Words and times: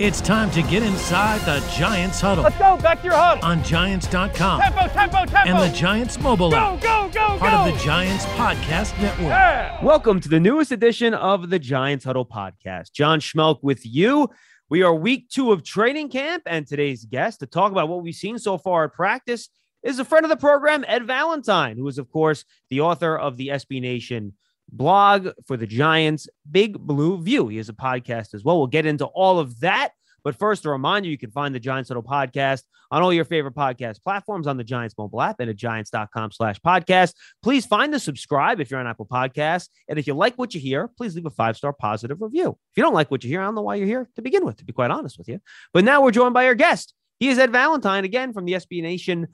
It's 0.00 0.20
time 0.20 0.50
to 0.50 0.62
get 0.62 0.82
inside 0.82 1.40
the 1.42 1.64
Giants 1.72 2.20
huddle 2.20 2.42
Let's 2.42 2.58
go. 2.58 2.76
Back 2.78 2.98
to 3.02 3.04
your 3.04 3.14
huddle. 3.14 3.44
on 3.44 3.62
Giants.com 3.62 4.60
Tempo, 4.60 4.88
tempo, 4.88 5.24
tempo. 5.24 5.36
and 5.36 5.56
the 5.56 5.72
Giants 5.72 6.18
mobile 6.18 6.50
go, 6.50 6.56
app, 6.56 6.80
go, 6.80 7.08
go, 7.14 7.38
part 7.38 7.52
go. 7.52 7.70
of 7.70 7.72
the 7.72 7.84
Giants 7.84 8.24
podcast 8.26 9.00
network. 9.00 9.28
Yeah. 9.28 9.84
Welcome 9.84 10.18
to 10.18 10.28
the 10.28 10.40
newest 10.40 10.72
edition 10.72 11.14
of 11.14 11.48
the 11.48 11.60
Giants 11.60 12.04
Huddle 12.04 12.26
podcast. 12.26 12.92
John 12.92 13.20
Schmeelk 13.20 13.60
with 13.62 13.86
you. 13.86 14.30
We 14.68 14.82
are 14.82 14.92
week 14.92 15.28
two 15.28 15.52
of 15.52 15.62
training 15.62 16.08
camp, 16.08 16.42
and 16.46 16.66
today's 16.66 17.04
guest 17.04 17.38
to 17.38 17.46
talk 17.46 17.70
about 17.70 17.88
what 17.88 18.02
we've 18.02 18.16
seen 18.16 18.40
so 18.40 18.58
far 18.58 18.86
at 18.86 18.94
practice 18.94 19.48
is 19.84 20.00
a 20.00 20.04
friend 20.04 20.24
of 20.24 20.28
the 20.28 20.36
program, 20.36 20.84
Ed 20.88 21.06
Valentine, 21.06 21.76
who 21.76 21.86
is, 21.86 21.98
of 21.98 22.10
course, 22.10 22.44
the 22.68 22.80
author 22.80 23.16
of 23.16 23.36
the 23.36 23.46
SB 23.46 23.80
Nation 23.80 24.32
blog 24.70 25.28
for 25.46 25.56
the 25.56 25.66
Giants, 25.66 26.28
Big 26.50 26.78
Blue 26.78 27.20
View. 27.22 27.48
He 27.48 27.56
has 27.58 27.68
a 27.68 27.74
podcast 27.74 28.34
as 28.34 28.44
well. 28.44 28.58
We'll 28.58 28.66
get 28.66 28.86
into 28.86 29.06
all 29.06 29.38
of 29.38 29.60
that. 29.60 29.90
But 30.22 30.36
first, 30.36 30.64
a 30.64 30.70
reminder 30.70 31.08
you 31.08 31.18
can 31.18 31.30
find 31.30 31.54
the 31.54 31.60
Giants 31.60 31.90
Huddle 31.90 32.02
podcast 32.02 32.62
on 32.90 33.02
all 33.02 33.12
your 33.12 33.24
favorite 33.24 33.54
podcast 33.54 34.02
platforms 34.02 34.46
on 34.46 34.56
the 34.56 34.64
Giants 34.64 34.94
mobile 34.96 35.20
app 35.20 35.40
and 35.40 35.50
at 35.50 35.56
giants.com 35.56 36.32
slash 36.32 36.58
podcast. 36.60 37.14
Please 37.42 37.66
find 37.66 37.92
the 37.92 37.98
subscribe 37.98 38.60
if 38.60 38.70
you're 38.70 38.80
on 38.80 38.86
Apple 38.86 39.06
Podcasts. 39.06 39.68
And 39.88 39.98
if 39.98 40.06
you 40.06 40.14
like 40.14 40.36
what 40.36 40.54
you 40.54 40.60
hear, 40.60 40.88
please 40.96 41.14
leave 41.14 41.26
a 41.26 41.30
five 41.30 41.56
star 41.56 41.72
positive 41.72 42.22
review. 42.22 42.50
If 42.50 42.76
you 42.76 42.82
don't 42.82 42.94
like 42.94 43.10
what 43.10 43.22
you 43.22 43.30
hear, 43.30 43.42
I 43.42 43.44
don't 43.44 43.54
know 43.54 43.62
why 43.62 43.74
you're 43.74 43.86
here 43.86 44.08
to 44.16 44.22
begin 44.22 44.44
with, 44.44 44.56
to 44.58 44.64
be 44.64 44.72
quite 44.72 44.90
honest 44.90 45.18
with 45.18 45.28
you. 45.28 45.40
But 45.72 45.84
now 45.84 46.02
we're 46.02 46.10
joined 46.10 46.34
by 46.34 46.46
our 46.46 46.54
guest. 46.54 46.94
He 47.20 47.28
is 47.28 47.38
Ed 47.38 47.52
Valentine 47.52 48.04
again 48.04 48.32
from 48.32 48.44
the 48.44 48.54
SB 48.54 48.82
Nation 48.82 49.28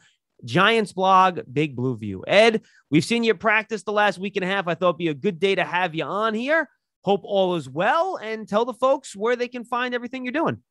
Giants 0.45 0.93
blog, 0.93 1.41
Big 1.53 1.77
Blue 1.77 1.97
View. 1.97 2.25
Ed, 2.27 2.63
we've 2.91 3.05
seen 3.05 3.25
you 3.25 3.35
practice 3.35 3.83
the 3.83 3.93
last 3.93 4.19
week 4.19 4.37
and 4.37 4.45
a 4.45 4.49
half. 4.49 4.67
I 4.67 4.75
thought 4.75 4.91
it'd 4.91 4.99
be 4.99 5.09
a 5.09 5.15
good 5.15 5.41
day 5.41 5.55
to 5.55 5.65
have 5.65 5.95
you 5.95 6.05
on 6.05 6.35
here. 6.35 6.69
Hope 7.03 7.23
all 7.25 7.57
is 7.57 7.69
well 7.69 8.17
and 8.17 8.47
tell 8.49 8.65
the 8.65 8.75
folks 8.75 9.17
where 9.17 9.37
they 9.37 9.49
can 9.49 9.65
find 9.65 9.95
everything 9.95 10.25
you're 10.25 10.33
doing. 10.33 10.63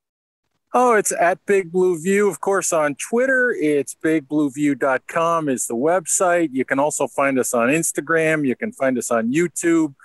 Oh, 0.72 0.94
it's 0.94 1.12
at 1.12 1.44
Big 1.48 1.72
Blue 1.72 2.00
View, 2.00 2.30
of 2.30 2.42
course, 2.42 2.72
on 2.72 2.94
Twitter. 2.96 3.52
It's 3.60 3.96
bigblueview.com 3.96 5.50
is 5.50 5.66
the 5.66 5.76
website. 5.76 6.50
You 6.52 6.64
can 6.64 6.78
also 6.78 7.08
find 7.08 7.40
us 7.40 7.56
on 7.56 7.70
Instagram. 7.70 8.46
You 8.46 8.56
can 8.56 8.72
find 8.72 8.96
us 9.00 9.10
on 9.10 9.34
YouTube. 9.34 9.96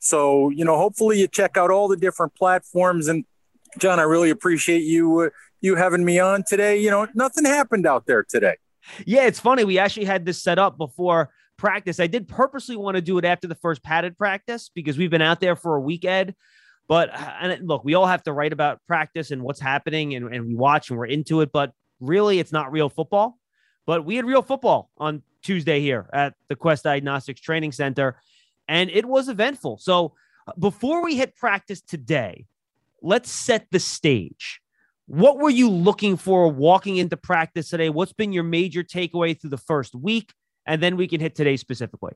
So, 0.00 0.50
you 0.50 0.66
know, 0.66 0.76
hopefully 0.76 1.20
you 1.20 1.26
check 1.26 1.56
out 1.56 1.70
all 1.70 1.88
the 1.88 1.96
different 1.96 2.34
platforms. 2.34 3.08
And 3.08 3.24
John, 3.78 3.98
I 3.98 4.02
really 4.02 4.28
appreciate 4.28 4.82
you 4.82 5.20
uh, 5.20 5.30
you 5.62 5.76
having 5.76 6.04
me 6.04 6.18
on 6.18 6.44
today. 6.46 6.78
You 6.78 6.90
know, 6.90 7.08
nothing 7.14 7.46
happened 7.46 7.86
out 7.86 8.04
there 8.04 8.22
today. 8.22 8.56
Yeah, 9.06 9.26
it's 9.26 9.40
funny. 9.40 9.64
We 9.64 9.78
actually 9.78 10.06
had 10.06 10.24
this 10.24 10.42
set 10.42 10.58
up 10.58 10.76
before 10.78 11.30
practice. 11.56 12.00
I 12.00 12.06
did 12.06 12.28
purposely 12.28 12.76
want 12.76 12.96
to 12.96 13.00
do 13.00 13.18
it 13.18 13.24
after 13.24 13.46
the 13.46 13.54
first 13.54 13.82
padded 13.82 14.18
practice 14.18 14.70
because 14.74 14.98
we've 14.98 15.10
been 15.10 15.22
out 15.22 15.40
there 15.40 15.56
for 15.56 15.76
a 15.76 15.80
week, 15.80 16.04
Ed. 16.04 16.34
But 16.86 17.10
uh, 17.10 17.32
and 17.40 17.66
look, 17.68 17.84
we 17.84 17.94
all 17.94 18.06
have 18.06 18.22
to 18.24 18.32
write 18.32 18.52
about 18.52 18.80
practice 18.86 19.30
and 19.30 19.42
what's 19.42 19.60
happening, 19.60 20.14
and, 20.14 20.34
and 20.34 20.46
we 20.46 20.54
watch 20.54 20.90
and 20.90 20.98
we're 20.98 21.06
into 21.06 21.40
it. 21.40 21.50
But 21.52 21.72
really, 22.00 22.38
it's 22.38 22.52
not 22.52 22.72
real 22.72 22.88
football. 22.88 23.38
But 23.86 24.04
we 24.04 24.16
had 24.16 24.24
real 24.24 24.42
football 24.42 24.90
on 24.98 25.22
Tuesday 25.42 25.80
here 25.80 26.08
at 26.12 26.34
the 26.48 26.56
Quest 26.56 26.84
Diagnostics 26.84 27.40
Training 27.40 27.72
Center, 27.72 28.20
and 28.68 28.90
it 28.90 29.06
was 29.06 29.28
eventful. 29.28 29.78
So 29.78 30.14
uh, 30.46 30.52
before 30.58 31.02
we 31.02 31.16
hit 31.16 31.36
practice 31.36 31.80
today, 31.80 32.46
let's 33.02 33.30
set 33.30 33.66
the 33.70 33.80
stage. 33.80 34.60
What 35.06 35.38
were 35.38 35.50
you 35.50 35.68
looking 35.68 36.16
for 36.16 36.48
walking 36.48 36.96
into 36.96 37.16
practice 37.16 37.68
today? 37.68 37.90
What's 37.90 38.12
been 38.12 38.32
your 38.32 38.44
major 38.44 38.82
takeaway 38.82 39.38
through 39.38 39.50
the 39.50 39.58
first 39.58 39.94
week? 39.94 40.32
And 40.66 40.82
then 40.82 40.96
we 40.96 41.06
can 41.06 41.20
hit 41.20 41.34
today 41.34 41.56
specifically. 41.56 42.12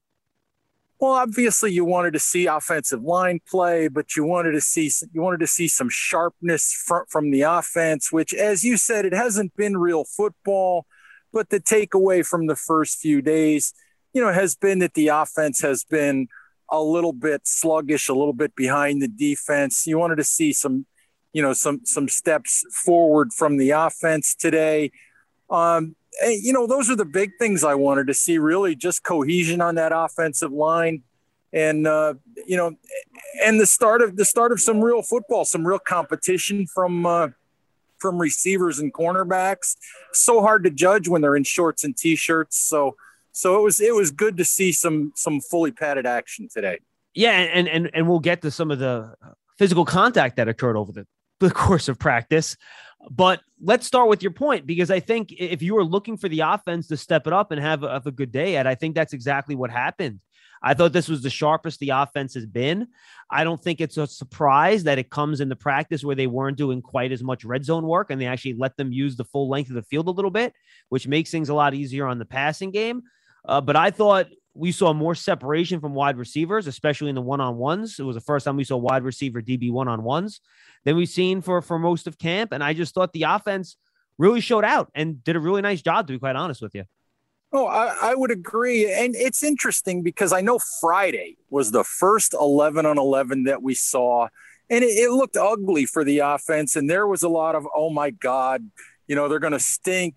Well, 1.00 1.12
obviously 1.12 1.70
you 1.70 1.84
wanted 1.84 2.14
to 2.14 2.18
see 2.18 2.46
offensive 2.46 3.02
line 3.02 3.40
play, 3.48 3.88
but 3.88 4.16
you 4.16 4.24
wanted 4.24 4.52
to 4.52 4.60
see 4.60 4.90
you 5.12 5.22
wanted 5.22 5.40
to 5.40 5.46
see 5.46 5.68
some 5.68 5.88
sharpness 5.88 6.72
from, 6.72 7.04
from 7.08 7.30
the 7.30 7.42
offense, 7.42 8.10
which 8.10 8.34
as 8.34 8.64
you 8.64 8.76
said, 8.76 9.04
it 9.04 9.14
hasn't 9.14 9.54
been 9.54 9.76
real 9.76 10.04
football, 10.04 10.86
but 11.32 11.50
the 11.50 11.60
takeaway 11.60 12.26
from 12.26 12.46
the 12.46 12.56
first 12.56 12.98
few 12.98 13.22
days, 13.22 13.74
you 14.12 14.20
know, 14.20 14.32
has 14.32 14.56
been 14.56 14.80
that 14.80 14.94
the 14.94 15.08
offense 15.08 15.60
has 15.60 15.84
been 15.84 16.26
a 16.70 16.82
little 16.82 17.12
bit 17.12 17.42
sluggish, 17.44 18.08
a 18.08 18.14
little 18.14 18.32
bit 18.32 18.56
behind 18.56 19.00
the 19.00 19.08
defense. 19.08 19.86
You 19.86 19.98
wanted 19.98 20.16
to 20.16 20.24
see 20.24 20.52
some, 20.52 20.86
you 21.32 21.42
know, 21.42 21.52
some 21.52 21.80
some 21.84 22.08
steps 22.08 22.64
forward 22.72 23.32
from 23.32 23.56
the 23.56 23.70
offense 23.70 24.34
today. 24.34 24.90
Um, 25.50 25.96
and, 26.22 26.42
you 26.42 26.52
know, 26.52 26.66
those 26.66 26.90
are 26.90 26.96
the 26.96 27.04
big 27.04 27.32
things 27.38 27.64
I 27.64 27.74
wanted 27.74 28.06
to 28.08 28.14
see. 28.14 28.38
Really, 28.38 28.74
just 28.74 29.02
cohesion 29.02 29.60
on 29.60 29.76
that 29.76 29.92
offensive 29.94 30.52
line, 30.52 31.02
and 31.52 31.86
uh, 31.86 32.14
you 32.46 32.56
know, 32.56 32.72
and 33.44 33.60
the 33.60 33.66
start 33.66 34.02
of 34.02 34.16
the 34.16 34.24
start 34.24 34.52
of 34.52 34.60
some 34.60 34.82
real 34.82 35.02
football, 35.02 35.44
some 35.44 35.66
real 35.66 35.78
competition 35.78 36.66
from 36.66 37.06
uh, 37.06 37.28
from 37.98 38.18
receivers 38.18 38.78
and 38.78 38.92
cornerbacks. 38.92 39.76
So 40.12 40.40
hard 40.40 40.64
to 40.64 40.70
judge 40.70 41.08
when 41.08 41.20
they're 41.20 41.36
in 41.36 41.44
shorts 41.44 41.84
and 41.84 41.96
t-shirts. 41.96 42.58
So 42.58 42.96
so 43.32 43.58
it 43.58 43.62
was 43.62 43.80
it 43.80 43.94
was 43.94 44.10
good 44.10 44.36
to 44.38 44.44
see 44.44 44.72
some 44.72 45.12
some 45.14 45.40
fully 45.40 45.70
padded 45.70 46.06
action 46.06 46.48
today. 46.52 46.78
Yeah, 47.14 47.32
and 47.32 47.68
and 47.68 47.90
and 47.94 48.08
we'll 48.08 48.20
get 48.20 48.42
to 48.42 48.50
some 48.50 48.70
of 48.70 48.78
the 48.78 49.14
physical 49.58 49.84
contact 49.84 50.36
that 50.36 50.48
occurred 50.48 50.76
over 50.76 50.92
the, 50.92 51.06
the 51.40 51.50
course 51.50 51.88
of 51.88 51.98
practice. 51.98 52.56
But 53.10 53.40
let's 53.62 53.86
start 53.86 54.08
with 54.08 54.22
your 54.22 54.32
point 54.32 54.66
because 54.66 54.90
I 54.90 55.00
think 55.00 55.32
if 55.32 55.62
you 55.62 55.74
were 55.74 55.84
looking 55.84 56.16
for 56.16 56.28
the 56.28 56.40
offense 56.40 56.88
to 56.88 56.96
step 56.96 57.26
it 57.26 57.32
up 57.32 57.52
and 57.52 57.60
have 57.60 57.84
a, 57.84 57.90
have 57.90 58.06
a 58.06 58.12
good 58.12 58.32
day, 58.32 58.56
and 58.56 58.66
I 58.66 58.74
think 58.74 58.94
that's 58.94 59.12
exactly 59.12 59.54
what 59.54 59.70
happened. 59.70 60.20
I 60.62 60.74
thought 60.74 60.92
this 60.92 61.08
was 61.08 61.22
the 61.22 61.30
sharpest 61.30 61.78
the 61.78 61.90
offense 61.90 62.34
has 62.34 62.44
been. 62.44 62.88
I 63.30 63.44
don't 63.44 63.62
think 63.62 63.80
it's 63.80 63.96
a 63.96 64.08
surprise 64.08 64.84
that 64.84 64.98
it 64.98 65.10
comes 65.10 65.40
in 65.40 65.48
the 65.48 65.54
practice 65.54 66.02
where 66.02 66.16
they 66.16 66.26
weren't 66.26 66.58
doing 66.58 66.82
quite 66.82 67.12
as 67.12 67.22
much 67.22 67.44
red 67.44 67.64
zone 67.64 67.86
work 67.86 68.10
and 68.10 68.20
they 68.20 68.26
actually 68.26 68.54
let 68.54 68.76
them 68.76 68.92
use 68.92 69.16
the 69.16 69.24
full 69.24 69.48
length 69.48 69.70
of 69.70 69.76
the 69.76 69.82
field 69.82 70.08
a 70.08 70.12
little 70.12 70.32
bit, 70.32 70.52
which 70.88 71.06
makes 71.06 71.30
things 71.30 71.48
a 71.48 71.54
lot 71.54 71.74
easier 71.74 72.06
on 72.06 72.18
the 72.18 72.24
passing 72.24 72.72
game. 72.72 73.02
Uh, 73.44 73.60
but 73.60 73.76
I 73.76 73.92
thought 73.92 74.26
we 74.58 74.72
saw 74.72 74.92
more 74.92 75.14
separation 75.14 75.80
from 75.80 75.94
wide 75.94 76.16
receivers, 76.16 76.66
especially 76.66 77.08
in 77.08 77.14
the 77.14 77.22
one 77.22 77.40
on 77.40 77.56
ones. 77.56 77.98
It 77.98 78.02
was 78.02 78.16
the 78.16 78.20
first 78.20 78.44
time 78.44 78.56
we 78.56 78.64
saw 78.64 78.76
wide 78.76 79.04
receiver 79.04 79.40
DB 79.40 79.70
one 79.70 79.86
on 79.86 80.02
ones 80.02 80.40
than 80.84 80.96
we've 80.96 81.08
seen 81.08 81.40
for 81.40 81.62
for 81.62 81.78
most 81.78 82.06
of 82.06 82.18
camp. 82.18 82.52
And 82.52 82.62
I 82.62 82.72
just 82.72 82.94
thought 82.94 83.12
the 83.12 83.22
offense 83.22 83.76
really 84.18 84.40
showed 84.40 84.64
out 84.64 84.90
and 84.94 85.22
did 85.22 85.36
a 85.36 85.40
really 85.40 85.62
nice 85.62 85.80
job, 85.80 86.08
to 86.08 86.12
be 86.12 86.18
quite 86.18 86.34
honest 86.34 86.60
with 86.60 86.74
you. 86.74 86.84
Oh, 87.52 87.66
I, 87.66 87.96
I 88.02 88.14
would 88.14 88.30
agree. 88.30 88.92
And 88.92 89.14
it's 89.14 89.42
interesting 89.42 90.02
because 90.02 90.32
I 90.32 90.40
know 90.40 90.58
Friday 90.80 91.36
was 91.48 91.70
the 91.70 91.84
first 91.84 92.34
11 92.34 92.84
on 92.84 92.98
11 92.98 93.44
that 93.44 93.62
we 93.62 93.74
saw, 93.74 94.28
and 94.68 94.84
it, 94.84 94.88
it 94.88 95.10
looked 95.10 95.36
ugly 95.36 95.86
for 95.86 96.04
the 96.04 96.18
offense. 96.18 96.74
And 96.76 96.90
there 96.90 97.06
was 97.06 97.22
a 97.22 97.28
lot 97.28 97.54
of, 97.54 97.66
oh 97.74 97.90
my 97.90 98.10
God, 98.10 98.68
you 99.06 99.14
know, 99.14 99.28
they're 99.28 99.38
going 99.38 99.52
to 99.52 99.60
stink, 99.60 100.16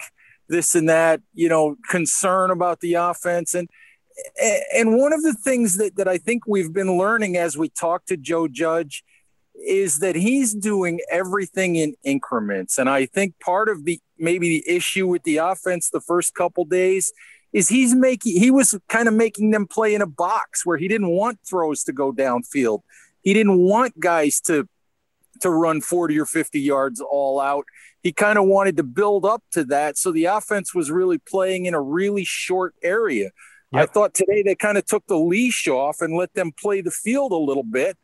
this 0.52 0.76
and 0.76 0.90
that, 0.90 1.22
you 1.34 1.50
know, 1.50 1.78
concern 1.90 2.52
about 2.52 2.82
the 2.82 2.96
offense. 2.96 3.56
And 3.56 3.70
and 4.74 4.98
one 4.98 5.14
of 5.14 5.24
the 5.24 5.34
things 5.34 5.78
that, 5.78 5.96
that 5.96 6.08
I 6.08 6.18
think 6.18 6.48
we've 6.48 6.74
been 6.74 6.98
learning 6.98 7.38
as 7.38 7.58
we 7.58 7.70
talk 7.70 8.06
to 8.06 8.18
Joe 8.18 8.48
Judge 8.48 9.04
is 9.56 10.00
that 10.00 10.16
he's 10.16 10.54
doing 10.54 11.00
everything 11.10 11.76
in 11.76 11.94
increments. 12.04 12.78
And 12.78 12.90
I 12.90 13.06
think 13.06 13.40
part 13.40 13.70
of 13.70 13.86
the 13.86 14.00
maybe 14.18 14.50
the 14.50 14.76
issue 14.76 15.08
with 15.08 15.24
the 15.24 15.38
offense 15.38 15.90
the 15.90 16.02
first 16.02 16.34
couple 16.36 16.66
days 16.66 17.12
is 17.54 17.70
he's 17.70 17.94
making 17.94 18.40
he 18.40 18.52
was 18.52 18.78
kind 18.90 19.08
of 19.08 19.14
making 19.14 19.52
them 19.52 19.68
play 19.68 19.94
in 19.94 20.02
a 20.02 20.08
box 20.08 20.66
where 20.66 20.78
he 20.78 20.88
didn't 20.88 21.10
want 21.10 21.40
throws 21.48 21.84
to 21.84 21.94
go 21.94 22.12
downfield. 22.12 22.82
He 23.22 23.34
didn't 23.34 23.60
want 23.60 24.00
guys 24.00 24.40
to 24.42 24.68
to 25.42 25.50
run 25.50 25.82
40 25.82 26.20
or 26.20 26.26
50 26.26 26.60
yards 26.60 27.02
all 27.02 27.40
out. 27.40 27.66
He 28.04 28.12
kind 28.12 28.38
of 28.38 28.46
wanted 28.46 28.78
to 28.78 28.84
build 28.84 29.26
up 29.26 29.44
to 29.52 29.64
that. 29.66 29.98
So 29.98 30.12
the 30.12 30.26
offense 30.26 30.74
was 30.74 30.92
really 30.92 31.18
playing 31.18 31.66
in 31.66 31.74
a 31.74 31.82
really 31.82 32.24
short 32.24 32.76
area. 32.82 33.32
Yep. 33.74 33.82
I 33.82 33.86
thought 33.92 34.14
today 34.14 34.44
they 34.44 34.56
kind 34.56 34.78
of 34.78 34.86
took 34.86 35.06
the 35.08 35.18
leash 35.18 35.68
off 35.68 36.02
and 36.02 36.16
let 36.16 36.34
them 36.34 36.52
play 36.52 36.82
the 36.82 36.92
field 36.92 37.32
a 37.32 37.38
little 37.38 37.64
bit 37.64 37.98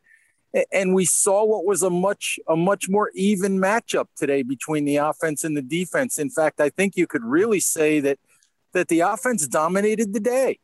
and 0.72 0.94
we 0.94 1.04
saw 1.04 1.44
what 1.44 1.64
was 1.64 1.82
a 1.82 1.90
much 1.90 2.38
a 2.48 2.56
much 2.56 2.88
more 2.88 3.10
even 3.14 3.58
matchup 3.58 4.06
today 4.16 4.42
between 4.42 4.84
the 4.84 4.96
offense 4.96 5.44
and 5.44 5.56
the 5.56 5.62
defense. 5.62 6.18
In 6.18 6.30
fact, 6.30 6.60
I 6.60 6.70
think 6.70 6.96
you 6.96 7.06
could 7.06 7.24
really 7.24 7.60
say 7.60 8.00
that 8.00 8.18
that 8.72 8.88
the 8.88 9.00
offense 9.00 9.46
dominated 9.46 10.12
the 10.12 10.20
day. 10.20 10.58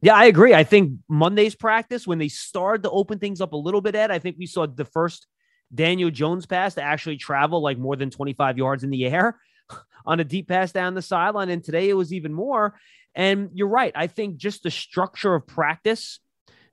Yeah, 0.00 0.14
I 0.14 0.26
agree. 0.26 0.52
I 0.52 0.64
think 0.64 0.98
Monday's 1.08 1.54
practice 1.54 2.06
when 2.06 2.18
they 2.18 2.28
started 2.28 2.82
to 2.82 2.90
open 2.90 3.18
things 3.18 3.40
up 3.40 3.52
a 3.52 3.56
little 3.56 3.80
bit, 3.80 3.94
Ed, 3.94 4.10
I 4.10 4.18
think 4.18 4.36
we 4.38 4.46
saw 4.46 4.66
the 4.66 4.84
first 4.84 5.26
Daniel 5.74 6.10
Jones 6.10 6.44
pass 6.44 6.74
to 6.74 6.82
actually 6.82 7.16
travel 7.16 7.62
like 7.62 7.78
more 7.78 7.96
than 7.96 8.10
25 8.10 8.58
yards 8.58 8.84
in 8.84 8.90
the 8.90 9.06
air 9.06 9.38
on 10.06 10.20
a 10.20 10.24
deep 10.24 10.48
pass 10.48 10.72
down 10.72 10.94
the 10.94 11.02
sideline. 11.02 11.48
And 11.48 11.64
today 11.64 11.88
it 11.88 11.94
was 11.94 12.12
even 12.12 12.34
more. 12.34 12.78
And 13.14 13.50
you're 13.54 13.68
right. 13.68 13.92
I 13.94 14.06
think 14.06 14.36
just 14.36 14.62
the 14.62 14.70
structure 14.70 15.34
of 15.34 15.46
practice 15.46 16.20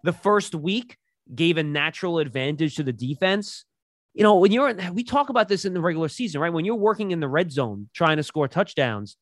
the 0.04 0.14
first 0.14 0.56
week 0.56 0.98
gave 1.34 1.58
a 1.58 1.64
natural 1.64 2.20
advantage 2.20 2.76
to 2.76 2.84
the 2.84 2.94
defense. 2.94 3.66
You 4.14 4.24
know, 4.24 4.38
when 4.38 4.52
you're 4.52 4.74
we 4.92 5.04
talk 5.04 5.30
about 5.30 5.48
this 5.48 5.66
in 5.66 5.74
the 5.74 5.82
regular 5.82 6.10
season, 6.10 6.42
right? 6.42 6.52
When 6.52 6.66
you're 6.66 6.76
working 6.76 7.12
in 7.12 7.20
the 7.20 7.30
red 7.30 7.52
zone 7.52 7.90
trying 7.94 8.18
to 8.18 8.24
score 8.24 8.48
touchdowns, 8.48 9.18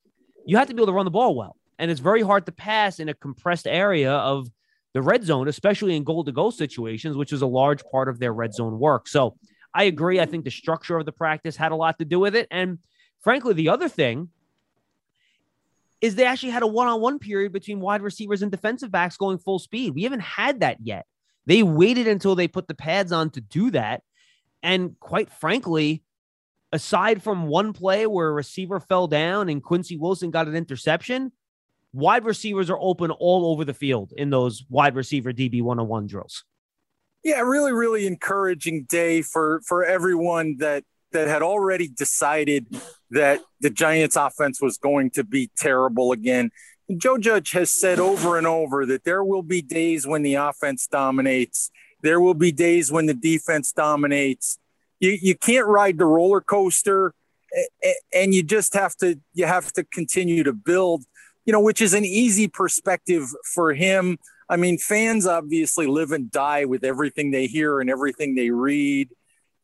you 0.45 0.57
have 0.57 0.67
to 0.67 0.73
be 0.73 0.79
able 0.79 0.87
to 0.87 0.93
run 0.93 1.05
the 1.05 1.11
ball 1.11 1.35
well. 1.35 1.55
And 1.77 1.91
it's 1.91 1.99
very 1.99 2.21
hard 2.21 2.45
to 2.47 2.51
pass 2.51 2.99
in 2.99 3.09
a 3.09 3.13
compressed 3.13 3.67
area 3.67 4.11
of 4.11 4.47
the 4.93 5.01
red 5.01 5.23
zone, 5.23 5.47
especially 5.47 5.95
in 5.95 6.03
goal 6.03 6.23
to 6.23 6.31
goal 6.31 6.51
situations, 6.51 7.15
which 7.15 7.31
is 7.31 7.41
a 7.41 7.47
large 7.47 7.83
part 7.91 8.09
of 8.09 8.19
their 8.19 8.33
red 8.33 8.53
zone 8.53 8.79
work. 8.79 9.07
So 9.07 9.37
I 9.73 9.83
agree. 9.83 10.19
I 10.19 10.25
think 10.25 10.45
the 10.45 10.51
structure 10.51 10.97
of 10.97 11.05
the 11.05 11.11
practice 11.11 11.55
had 11.55 11.71
a 11.71 11.75
lot 11.75 11.99
to 11.99 12.05
do 12.05 12.19
with 12.19 12.35
it. 12.35 12.47
And 12.49 12.79
frankly, 13.21 13.53
the 13.53 13.69
other 13.69 13.87
thing 13.87 14.29
is 16.01 16.15
they 16.15 16.25
actually 16.25 16.51
had 16.51 16.63
a 16.63 16.67
one-on-one 16.67 17.19
period 17.19 17.51
between 17.51 17.79
wide 17.79 18.01
receivers 18.01 18.41
and 18.41 18.51
defensive 18.51 18.91
backs 18.91 19.17
going 19.17 19.37
full 19.37 19.59
speed. 19.59 19.93
We 19.93 20.03
haven't 20.03 20.21
had 20.21 20.61
that 20.61 20.77
yet. 20.81 21.05
They 21.45 21.63
waited 21.63 22.07
until 22.07 22.35
they 22.35 22.47
put 22.47 22.67
the 22.67 22.73
pads 22.75 23.11
on 23.11 23.31
to 23.31 23.41
do 23.41 23.71
that. 23.71 24.03
And 24.63 24.99
quite 24.99 25.29
frankly, 25.29 26.03
aside 26.71 27.23
from 27.23 27.47
one 27.47 27.73
play 27.73 28.05
where 28.05 28.29
a 28.29 28.33
receiver 28.33 28.79
fell 28.79 29.07
down 29.07 29.49
and 29.49 29.63
Quincy 29.63 29.97
Wilson 29.97 30.31
got 30.31 30.47
an 30.47 30.55
interception, 30.55 31.31
wide 31.91 32.23
receivers 32.25 32.69
are 32.69 32.79
open 32.79 33.11
all 33.11 33.51
over 33.51 33.65
the 33.65 33.73
field 33.73 34.13
in 34.15 34.29
those 34.29 34.63
wide 34.69 34.95
receiver 34.95 35.33
DB 35.33 35.61
one-on-one 35.61 36.07
drills. 36.07 36.43
Yeah, 37.23 37.41
really, 37.41 37.73
really 37.73 38.07
encouraging 38.07 38.83
day 38.83 39.21
for 39.21 39.61
for 39.65 39.83
everyone 39.83 40.57
that 40.59 40.85
that 41.11 41.27
had 41.27 41.41
already 41.41 41.87
decided 41.87 42.67
that 43.11 43.41
the 43.59 43.69
Giants 43.69 44.15
offense 44.15 44.61
was 44.61 44.77
going 44.77 45.11
to 45.11 45.23
be 45.23 45.49
terrible 45.57 46.11
again. 46.11 46.51
Joe 46.97 47.17
Judge 47.17 47.51
has 47.51 47.71
said 47.71 47.99
over 47.99 48.37
and 48.37 48.47
over 48.47 48.85
that 48.85 49.03
there 49.03 49.23
will 49.23 49.43
be 49.43 49.61
days 49.61 50.07
when 50.07 50.23
the 50.23 50.35
offense 50.35 50.87
dominates. 50.87 51.69
There 52.01 52.19
will 52.19 52.33
be 52.33 52.51
days 52.51 52.91
when 52.91 53.05
the 53.05 53.13
defense 53.13 53.71
dominates. 53.71 54.57
You, 54.99 55.17
you 55.21 55.35
can't 55.35 55.67
ride 55.67 55.97
the 55.97 56.05
roller 56.05 56.41
coaster 56.41 57.13
and 58.13 58.33
you 58.33 58.43
just 58.43 58.73
have 58.73 58.95
to 58.97 59.19
you 59.33 59.45
have 59.45 59.71
to 59.73 59.83
continue 59.83 60.43
to 60.43 60.53
build, 60.53 61.03
you 61.45 61.53
know, 61.53 61.61
which 61.61 61.81
is 61.81 61.93
an 61.93 62.05
easy 62.05 62.47
perspective 62.47 63.27
for 63.53 63.73
him. 63.73 64.17
I 64.49 64.55
mean, 64.55 64.77
fans 64.77 65.27
obviously 65.27 65.85
live 65.85 66.11
and 66.11 66.31
die 66.31 66.65
with 66.65 66.83
everything 66.83 67.31
they 67.31 67.47
hear 67.47 67.79
and 67.79 67.89
everything 67.89 68.35
they 68.35 68.49
read 68.49 69.09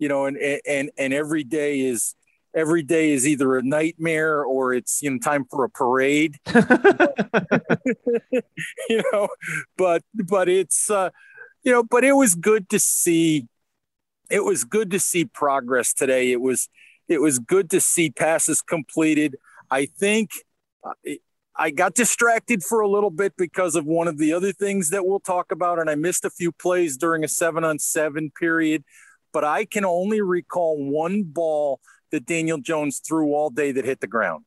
you 0.06 0.10
know, 0.10 0.26
and 0.28 0.38
and 0.68 0.92
and 1.00 1.16
every 1.16 1.44
day 1.44 1.80
is 1.80 2.14
every 2.56 2.84
day 2.84 3.12
is 3.12 3.28
either 3.28 3.58
a 3.58 3.64
nightmare 3.64 4.44
or 4.44 4.72
it's 4.72 5.02
you 5.02 5.10
know 5.10 5.18
time 5.18 5.46
for 5.50 5.64
a 5.64 5.70
parade. 5.70 6.38
you 8.88 9.02
know, 9.12 9.28
but 9.80 10.04
but 10.14 10.48
it's 10.48 10.92
uh, 10.92 11.10
you 11.64 11.72
know, 11.72 11.82
but 11.82 12.04
it 12.04 12.12
was 12.12 12.36
good 12.36 12.70
to 12.70 12.78
see. 12.78 13.48
It 14.30 14.46
was 14.46 14.64
good 14.64 14.92
to 14.92 15.00
see 15.00 15.26
progress 15.26 15.92
today. 15.92 16.32
It 16.32 16.40
was 16.40 16.70
it 17.08 17.20
was 17.20 17.40
good 17.40 17.72
to 17.72 17.82
see 17.82 18.12
passes 18.12 18.62
completed. 18.62 19.38
I 19.72 19.88
think. 19.88 20.30
Uh, 20.84 21.14
I 21.58 21.70
got 21.70 21.96
distracted 21.96 22.64
for 22.64 22.82
a 22.82 22.88
little 22.88 23.10
bit 23.10 23.38
because 23.38 23.78
of 23.78 23.86
one 23.86 24.10
of 24.10 24.18
the 24.18 24.34
other 24.34 24.52
things 24.52 24.90
that 24.90 25.06
we'll 25.06 25.22
talk 25.22 25.54
about, 25.54 25.80
and 25.80 25.90
I 25.90 25.96
missed 25.96 26.26
a 26.26 26.30
few 26.30 26.52
plays 26.52 26.98
during 26.98 27.24
a 27.24 27.30
seven 27.30 27.64
on 27.64 27.80
seven 27.80 28.30
period 28.38 28.84
but 29.36 29.44
I 29.44 29.66
can 29.66 29.84
only 29.84 30.22
recall 30.22 30.82
one 30.82 31.24
ball 31.24 31.82
that 32.12 32.26
Daniel 32.26 32.58
Jones 32.58 33.02
threw 33.06 33.34
all 33.34 33.50
day 33.50 33.74
that 33.74 33.84
hit 33.84 34.00
the 34.00 34.08
ground. 34.08 34.46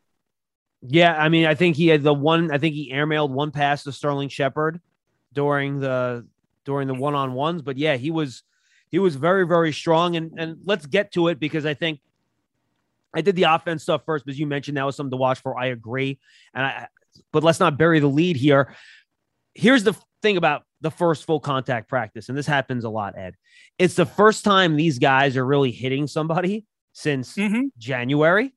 Yeah, 0.80 1.14
I 1.14 1.28
mean, 1.28 1.44
I 1.44 1.54
think 1.54 1.76
he 1.76 1.88
had 1.88 2.02
the 2.02 2.14
one. 2.14 2.50
I 2.50 2.56
think 2.56 2.74
he 2.74 2.90
airmailed 2.90 3.28
one 3.28 3.50
pass 3.50 3.82
to 3.82 3.92
Sterling 3.92 4.30
Shepard 4.30 4.80
during 5.34 5.78
the 5.78 6.26
during 6.64 6.88
the 6.88 6.94
one 6.94 7.14
on 7.14 7.34
ones. 7.34 7.60
But 7.60 7.76
yeah, 7.76 7.98
he 7.98 8.10
was 8.10 8.44
he 8.90 8.98
was 8.98 9.14
very 9.14 9.46
very 9.46 9.74
strong. 9.74 10.16
And 10.16 10.32
and 10.38 10.56
let's 10.64 10.86
get 10.86 11.12
to 11.12 11.28
it 11.28 11.38
because 11.38 11.66
I 11.66 11.74
think 11.74 12.00
I 13.12 13.20
did 13.20 13.36
the 13.36 13.42
offense 13.42 13.82
stuff 13.82 14.06
first, 14.06 14.26
as 14.26 14.38
you 14.38 14.46
mentioned 14.46 14.78
that 14.78 14.86
was 14.86 14.96
something 14.96 15.10
to 15.10 15.18
watch 15.18 15.40
for. 15.42 15.58
I 15.60 15.66
agree, 15.66 16.18
and 16.54 16.64
I 16.64 16.88
but 17.30 17.44
let's 17.44 17.60
not 17.60 17.76
bury 17.76 18.00
the 18.00 18.06
lead 18.06 18.36
here. 18.36 18.74
Here's 19.52 19.84
the 19.84 19.94
thing 20.22 20.36
about 20.36 20.62
the 20.80 20.90
first 20.90 21.24
full 21.24 21.40
contact 21.40 21.88
practice, 21.88 22.28
and 22.28 22.38
this 22.38 22.46
happens 22.46 22.84
a 22.84 22.90
lot, 22.90 23.18
Ed. 23.18 23.34
It's 23.78 23.94
the 23.94 24.06
first 24.06 24.44
time 24.44 24.76
these 24.76 24.98
guys 24.98 25.36
are 25.36 25.44
really 25.44 25.72
hitting 25.72 26.06
somebody 26.06 26.64
since 26.92 27.34
mm-hmm. 27.34 27.66
January, 27.78 28.54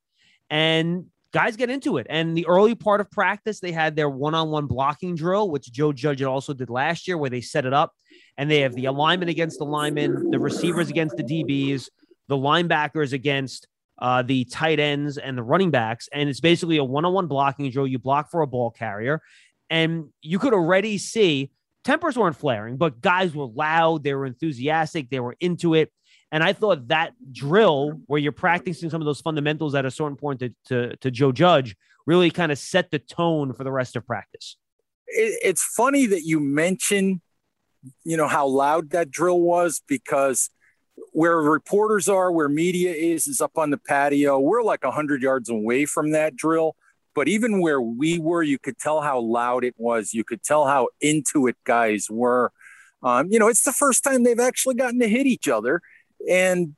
and 0.50 1.06
guys 1.32 1.56
get 1.56 1.70
into 1.70 1.98
it. 1.98 2.08
And 2.10 2.36
the 2.36 2.48
early 2.48 2.76
part 2.76 3.02
of 3.02 3.10
practice, 3.10 3.60
they 3.60 3.72
had 3.72 3.96
their 3.96 4.10
one 4.10 4.36
on 4.36 4.50
one 4.50 4.68
blocking 4.68 5.16
drill, 5.16 5.50
which 5.50 5.72
Joe 5.72 5.94
Judge 5.94 6.22
also 6.22 6.54
did 6.54 6.70
last 6.70 7.08
year, 7.08 7.18
where 7.18 7.30
they 7.30 7.42
set 7.42 7.66
it 7.66 7.74
up 7.74 7.94
and 8.38 8.50
they 8.50 8.62
have 8.62 8.76
the 8.76 8.86
alignment 8.86 9.30
against 9.30 9.60
the 9.60 9.66
linemen, 9.66 10.32
the 10.32 10.40
receivers 10.40 10.90
against 10.90 11.18
the 11.18 11.24
DBs, 11.24 11.90
the 12.28 12.38
linebackers 12.38 13.14
against 13.14 13.68
uh, 14.02 14.24
the 14.24 14.46
tight 14.46 14.80
ends 14.80 15.18
and 15.18 15.38
the 15.38 15.44
running 15.44 15.72
backs. 15.72 16.10
And 16.12 16.28
it's 16.28 16.40
basically 16.40 16.78
a 16.78 16.84
one 16.84 17.06
on 17.06 17.14
one 17.14 17.28
blocking 17.28 17.70
drill. 17.70 17.88
You 17.88 18.00
block 18.00 18.32
for 18.32 18.42
a 18.42 18.48
ball 18.48 18.72
carrier. 18.72 19.22
And 19.72 20.10
you 20.22 20.38
could 20.38 20.54
already 20.54 20.98
see 21.00 21.50
tempers 21.86 22.18
weren't 22.18 22.36
flaring, 22.36 22.78
but 22.78 23.02
guys 23.02 23.34
were 23.34 23.46
loud, 23.46 24.04
they 24.04 24.14
were 24.14 24.26
enthusiastic, 24.26 25.10
they 25.10 25.22
were 25.22 25.36
into 25.40 25.74
it. 25.74 25.92
And 26.32 26.44
I 26.44 26.54
thought 26.54 26.90
that 26.90 27.14
drill 27.32 28.02
where 28.06 28.20
you're 28.20 28.34
practicing 28.34 28.90
some 28.90 29.02
of 29.02 29.06
those 29.06 29.22
fundamentals 29.22 29.74
at 29.74 29.86
a 29.86 29.92
certain 29.92 30.18
point 30.18 30.42
to, 30.42 30.54
to, 30.66 30.96
to 30.98 31.10
Joe 31.10 31.32
Judge 31.32 31.76
really 32.06 32.32
kind 32.32 32.52
of 32.52 32.58
set 32.58 32.92
the 32.92 33.00
tone 33.00 33.54
for 33.54 33.64
the 33.64 33.72
rest 33.72 33.96
of 33.96 34.06
practice. 34.06 34.58
It's 35.08 35.64
funny 35.64 36.06
that 36.06 36.24
you 36.24 36.40
mention, 36.40 37.22
you 38.04 38.18
know, 38.18 38.28
how 38.28 38.48
loud 38.48 38.92
that 38.92 39.10
drill 39.10 39.40
was 39.40 39.82
because 39.88 40.50
where 41.14 41.38
reporters 41.38 42.08
are, 42.08 42.32
where 42.32 42.50
media 42.50 42.94
is, 42.94 43.28
is 43.28 43.42
up 43.42 43.58
on 43.58 43.72
the 43.72 43.78
patio. 43.78 44.40
We're 44.40 44.64
like 44.64 44.84
100 44.84 45.22
yards 45.22 45.50
away 45.50 45.86
from 45.86 46.12
that 46.12 46.36
drill. 46.36 46.76
But 47.14 47.28
even 47.28 47.62
where 47.62 47.82
we 47.82 48.20
were, 48.20 48.44
you 48.44 48.58
could 48.58 48.78
tell 48.78 49.02
how 49.02 49.20
loud 49.20 49.64
it 49.64 49.76
was. 49.78 50.14
You 50.14 50.24
could 50.24 50.44
tell 50.44 50.66
how 50.68 50.90
into 51.02 51.48
it 51.48 51.58
guys 51.66 52.08
were. 52.10 52.52
Um, 53.04 53.28
you 53.32 53.40
know, 53.40 53.48
it's 53.48 53.64
the 53.64 53.74
first 53.74 54.04
time 54.04 54.24
they've 54.24 54.40
actually 54.40 54.76
gotten 54.76 55.00
to 55.00 55.08
hit 55.10 55.26
each 55.26 55.48
other, 55.48 55.82
and 56.30 56.76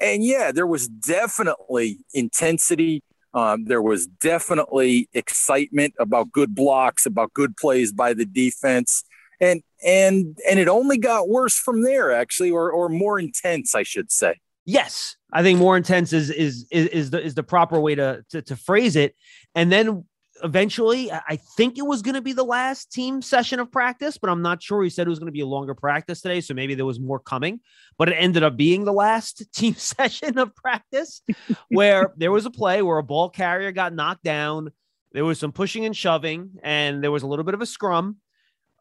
and 0.00 0.24
yeah, 0.24 0.52
there 0.52 0.66
was 0.66 0.88
definitely 0.88 1.98
intensity. 2.12 3.02
Um, 3.32 3.64
there 3.64 3.82
was 3.82 4.06
definitely 4.06 5.08
excitement 5.12 5.94
about 5.98 6.32
good 6.32 6.54
blocks, 6.54 7.06
about 7.06 7.32
good 7.34 7.56
plays 7.56 7.92
by 7.92 8.14
the 8.14 8.24
defense, 8.24 9.04
and 9.40 9.62
and 9.84 10.36
and 10.48 10.58
it 10.58 10.68
only 10.68 10.98
got 10.98 11.28
worse 11.28 11.54
from 11.54 11.82
there, 11.82 12.12
actually, 12.12 12.50
or 12.50 12.70
or 12.70 12.88
more 12.88 13.18
intense, 13.18 13.74
I 13.74 13.82
should 13.82 14.10
say. 14.10 14.40
Yes, 14.64 15.16
I 15.32 15.42
think 15.42 15.58
more 15.58 15.76
intense 15.76 16.12
is 16.12 16.30
is 16.30 16.66
is, 16.70 16.86
is 16.88 17.10
the 17.10 17.22
is 17.22 17.34
the 17.34 17.42
proper 17.42 17.78
way 17.78 17.94
to, 17.94 18.24
to 18.30 18.42
to 18.42 18.56
phrase 18.56 18.96
it. 18.96 19.14
And 19.54 19.70
then 19.70 20.04
eventually, 20.42 21.12
I 21.12 21.38
think 21.56 21.78
it 21.78 21.86
was 21.86 22.02
going 22.02 22.14
to 22.14 22.22
be 22.22 22.32
the 22.32 22.44
last 22.44 22.90
team 22.90 23.22
session 23.22 23.60
of 23.60 23.70
practice, 23.70 24.18
but 24.18 24.30
I'm 24.30 24.42
not 24.42 24.62
sure. 24.62 24.82
He 24.82 24.90
said 24.90 25.06
it 25.06 25.10
was 25.10 25.18
going 25.18 25.26
to 25.26 25.32
be 25.32 25.40
a 25.40 25.46
longer 25.46 25.74
practice 25.74 26.22
today, 26.22 26.40
so 26.40 26.54
maybe 26.54 26.74
there 26.74 26.86
was 26.86 26.98
more 26.98 27.18
coming. 27.18 27.60
But 27.98 28.08
it 28.08 28.14
ended 28.14 28.42
up 28.42 28.56
being 28.56 28.84
the 28.84 28.92
last 28.92 29.44
team 29.54 29.74
session 29.74 30.38
of 30.38 30.54
practice, 30.56 31.22
where 31.68 32.12
there 32.16 32.32
was 32.32 32.46
a 32.46 32.50
play 32.50 32.80
where 32.82 32.98
a 32.98 33.02
ball 33.02 33.28
carrier 33.28 33.70
got 33.70 33.94
knocked 33.94 34.24
down. 34.24 34.72
There 35.12 35.24
was 35.24 35.38
some 35.38 35.52
pushing 35.52 35.84
and 35.84 35.96
shoving, 35.96 36.58
and 36.62 37.02
there 37.02 37.12
was 37.12 37.22
a 37.22 37.26
little 37.26 37.44
bit 37.44 37.54
of 37.54 37.60
a 37.60 37.66
scrum 37.66 38.16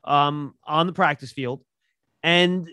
um, 0.04 0.56
on 0.66 0.88
the 0.88 0.94
practice 0.94 1.32
field. 1.32 1.64
And 2.24 2.70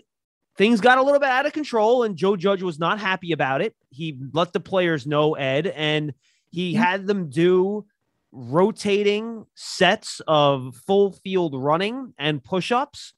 things 0.57 0.81
got 0.81 0.97
a 0.97 1.03
little 1.03 1.19
bit 1.19 1.29
out 1.29 1.45
of 1.45 1.53
control, 1.53 2.03
and 2.03 2.15
Joe 2.15 2.35
Judge 2.35 2.61
was 2.61 2.79
not 2.79 2.99
happy 2.99 3.31
about 3.31 3.61
it. 3.61 3.75
He 3.89 4.17
let 4.33 4.53
the 4.53 4.59
players 4.59 5.07
know, 5.07 5.35
Ed, 5.35 5.67
and 5.67 6.13
he 6.49 6.73
mm-hmm. 6.73 6.81
had 6.81 7.07
them 7.07 7.29
do 7.29 7.85
rotating 8.31 9.45
sets 9.55 10.21
of 10.27 10.75
full 10.87 11.11
field 11.11 11.53
running 11.55 12.13
and 12.17 12.43
push 12.43 12.71
ups 12.71 13.13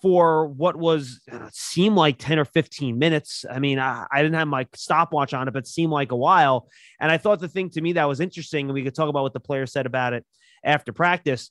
for 0.00 0.46
what 0.46 0.76
was 0.76 1.20
uh, 1.30 1.48
seemed 1.52 1.96
like 1.96 2.18
10 2.18 2.38
or 2.38 2.44
15 2.44 2.98
minutes. 2.98 3.44
I 3.50 3.58
mean, 3.58 3.78
I, 3.78 4.06
I, 4.10 4.22
didn't 4.22 4.36
have 4.36 4.48
my 4.48 4.66
stopwatch 4.74 5.34
on 5.34 5.48
it, 5.48 5.50
but 5.50 5.64
it 5.64 5.66
seemed 5.66 5.92
like 5.92 6.12
a 6.12 6.16
while. 6.16 6.68
And 7.00 7.10
I 7.10 7.18
thought 7.18 7.40
the 7.40 7.48
thing 7.48 7.70
to 7.70 7.80
me 7.80 7.94
that 7.94 8.04
was 8.04 8.20
interesting, 8.20 8.66
and 8.66 8.74
we 8.74 8.84
could 8.84 8.94
talk 8.94 9.08
about 9.08 9.22
what 9.22 9.32
the 9.32 9.40
player 9.40 9.66
said 9.66 9.86
about 9.86 10.12
it 10.12 10.24
after 10.64 10.92
practice, 10.92 11.50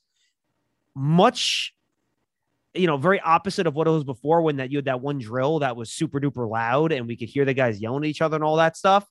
much 0.94 1.74
you 2.78 2.86
know, 2.86 2.96
very 2.96 3.20
opposite 3.20 3.66
of 3.66 3.74
what 3.74 3.86
it 3.86 3.90
was 3.90 4.04
before 4.04 4.42
when 4.42 4.56
that 4.56 4.70
you 4.70 4.78
had 4.78 4.86
that 4.86 5.00
one 5.00 5.18
drill 5.18 5.58
that 5.60 5.76
was 5.76 5.90
super 5.90 6.20
duper 6.20 6.48
loud 6.48 6.92
and 6.92 7.06
we 7.06 7.16
could 7.16 7.28
hear 7.28 7.44
the 7.44 7.54
guys 7.54 7.80
yelling 7.80 8.04
at 8.04 8.10
each 8.10 8.22
other 8.22 8.36
and 8.36 8.44
all 8.44 8.56
that 8.56 8.76
stuff. 8.76 9.06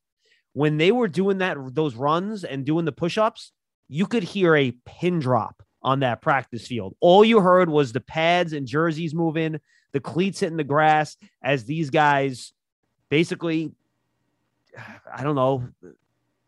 When 0.53 0.77
they 0.77 0.91
were 0.91 1.07
doing 1.07 1.39
that, 1.39 1.57
those 1.73 1.95
runs 1.95 2.43
and 2.43 2.65
doing 2.65 2.85
the 2.85 2.91
push 2.91 3.17
ups, 3.17 3.51
you 3.87 4.07
could 4.07 4.23
hear 4.23 4.55
a 4.55 4.71
pin 4.85 5.19
drop 5.19 5.61
on 5.81 5.99
that 5.99 6.21
practice 6.21 6.67
field. 6.67 6.95
All 6.99 7.23
you 7.23 7.39
heard 7.39 7.69
was 7.69 7.93
the 7.93 8.01
pads 8.01 8.53
and 8.53 8.67
jerseys 8.67 9.13
moving, 9.13 9.59
the 9.93 9.99
cleats 9.99 10.39
hitting 10.39 10.57
the 10.57 10.63
grass 10.63 11.15
as 11.41 11.65
these 11.65 11.89
guys 11.89 12.53
basically, 13.09 13.71
I 15.13 15.23
don't 15.23 15.35
know, 15.35 15.69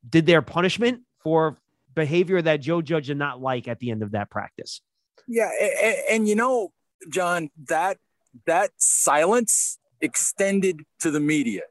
did 0.08 0.26
their 0.26 0.42
punishment 0.42 1.02
for 1.24 1.58
behavior 1.96 2.42
that 2.42 2.58
Joe 2.58 2.82
Judge 2.82 3.08
did 3.08 3.18
not 3.18 3.42
like 3.42 3.68
at 3.68 3.80
the 3.80 3.92
end 3.92 4.04
of 4.04 4.12
that 4.12 4.30
practice. 4.30 4.82
Yeah, 5.28 5.50
and, 5.62 5.98
and 6.10 6.28
you 6.28 6.36
know, 6.36 6.72
John, 7.10 7.50
that 7.68 7.98
that 8.46 8.72
silence 8.78 9.80
extended 10.02 10.84
to 11.00 11.12
the 11.12 11.20
media. 11.20 11.64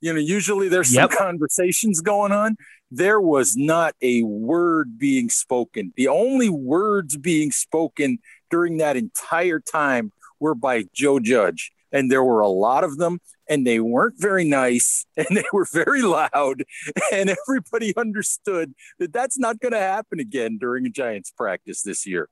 You 0.00 0.12
know, 0.12 0.20
usually 0.20 0.68
there's 0.68 0.92
some 0.92 1.08
yep. 1.10 1.18
conversations 1.18 2.00
going 2.00 2.32
on. 2.32 2.56
There 2.90 3.20
was 3.20 3.56
not 3.56 3.94
a 4.02 4.22
word 4.22 4.98
being 4.98 5.30
spoken. 5.30 5.92
The 5.96 6.08
only 6.08 6.48
words 6.48 7.16
being 7.16 7.50
spoken 7.50 8.18
during 8.50 8.76
that 8.76 8.96
entire 8.96 9.58
time 9.58 10.12
were 10.38 10.54
by 10.54 10.84
Joe 10.94 11.18
Judge. 11.18 11.72
and 11.92 12.10
there 12.10 12.22
were 12.22 12.40
a 12.40 12.48
lot 12.48 12.84
of 12.84 12.98
them, 12.98 13.20
and 13.48 13.66
they 13.66 13.80
weren't 13.80 14.20
very 14.20 14.44
nice, 14.44 15.06
and 15.16 15.26
they 15.30 15.44
were 15.52 15.66
very 15.72 16.02
loud, 16.02 16.64
and 17.12 17.34
everybody 17.48 17.96
understood 17.96 18.74
that 18.98 19.12
that's 19.12 19.38
not 19.38 19.60
going 19.60 19.72
to 19.72 19.78
happen 19.78 20.20
again 20.20 20.58
during 20.58 20.84
a 20.84 20.90
Giants 20.90 21.30
practice 21.30 21.82
this 21.82 22.06
year. 22.06 22.28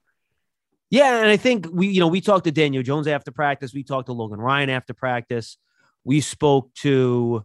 Yeah, 0.94 1.22
and 1.22 1.26
I 1.26 1.36
think 1.36 1.66
we, 1.72 1.88
you 1.88 1.98
know, 1.98 2.06
we 2.06 2.20
talked 2.20 2.44
to 2.44 2.52
Daniel 2.52 2.84
Jones 2.84 3.08
after 3.08 3.32
practice. 3.32 3.74
We 3.74 3.82
talked 3.82 4.06
to 4.06 4.12
Logan 4.12 4.38
Ryan 4.38 4.70
after 4.70 4.94
practice. 4.94 5.56
We 6.04 6.20
spoke 6.20 6.72
to, 6.74 7.44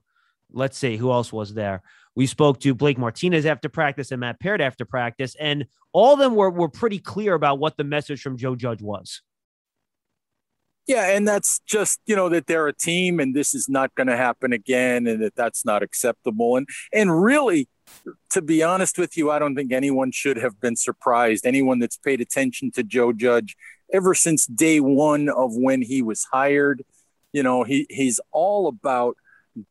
let's 0.54 0.78
see, 0.78 0.98
who 0.98 1.12
else 1.12 1.34
was 1.34 1.56
there? 1.56 1.82
We 2.14 2.28
spoke 2.28 2.60
to 2.60 2.76
Blake 2.76 3.00
Martinez 3.00 3.48
after 3.48 3.68
practice 3.68 4.12
and 4.12 4.20
Matt 4.20 4.40
Peart 4.40 4.62
after 4.62 4.86
practice, 4.86 5.36
and 5.40 5.66
all 5.94 6.14
of 6.14 6.20
them 6.20 6.36
were 6.36 6.52
were 6.52 6.70
pretty 6.70 7.00
clear 7.00 7.34
about 7.34 7.58
what 7.58 7.76
the 7.76 7.84
message 7.84 8.22
from 8.22 8.38
Joe 8.38 8.56
Judge 8.56 8.84
was. 8.84 9.24
Yeah, 10.86 11.16
and 11.16 11.28
that's 11.28 11.60
just 11.66 12.02
you 12.06 12.16
know 12.16 12.30
that 12.30 12.46
they're 12.46 12.68
a 12.68 12.76
team, 12.76 13.20
and 13.20 13.36
this 13.36 13.56
is 13.56 13.68
not 13.68 13.96
going 13.96 14.08
to 14.08 14.18
happen 14.18 14.54
again, 14.54 15.08
and 15.08 15.24
that 15.24 15.36
that's 15.36 15.66
not 15.66 15.82
acceptable. 15.82 16.56
And 16.56 16.68
and 16.94 17.20
really, 17.20 17.68
to 18.32 18.42
be 18.42 18.64
honest 18.64 18.98
with 18.98 19.18
you, 19.18 19.32
I 19.32 19.40
don't 19.40 19.56
think 19.56 19.72
anyone 19.72 20.12
should 20.12 20.38
have 20.38 20.60
been 20.60 20.76
surprised. 20.76 21.46
Anyone 21.46 21.80
that's 21.80 21.98
paid 21.98 22.22
attention 22.22 22.72
to 22.72 22.84
Joe 22.84 23.14
Judge 23.14 23.56
ever 23.94 24.14
since 24.14 24.46
day 24.46 24.80
one 24.80 25.30
of 25.30 25.56
when 25.56 25.82
he 25.82 26.02
was 26.02 26.28
hired, 26.32 26.84
you 27.34 27.44
know, 27.44 27.64
he 27.64 27.86
he's 27.90 28.20
all 28.32 28.68
about 28.68 29.18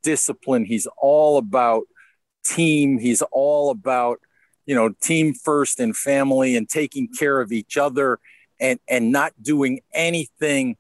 discipline. 0.03 0.65
He's 0.65 0.87
all 1.01 1.39
about 1.39 1.85
team. 2.45 2.99
He's 2.99 3.23
all 3.33 3.71
about 3.71 4.21
you 4.67 4.75
know 4.75 4.91
team 5.01 5.35
first 5.35 5.81
and 5.81 5.97
family 5.97 6.57
and 6.57 6.69
taking 6.69 7.09
care 7.09 7.41
of 7.41 7.53
each 7.53 7.77
other 7.77 8.19
and 8.61 8.79
and 8.89 9.11
not 9.11 9.33
doing 9.43 9.81
anything 9.93 10.77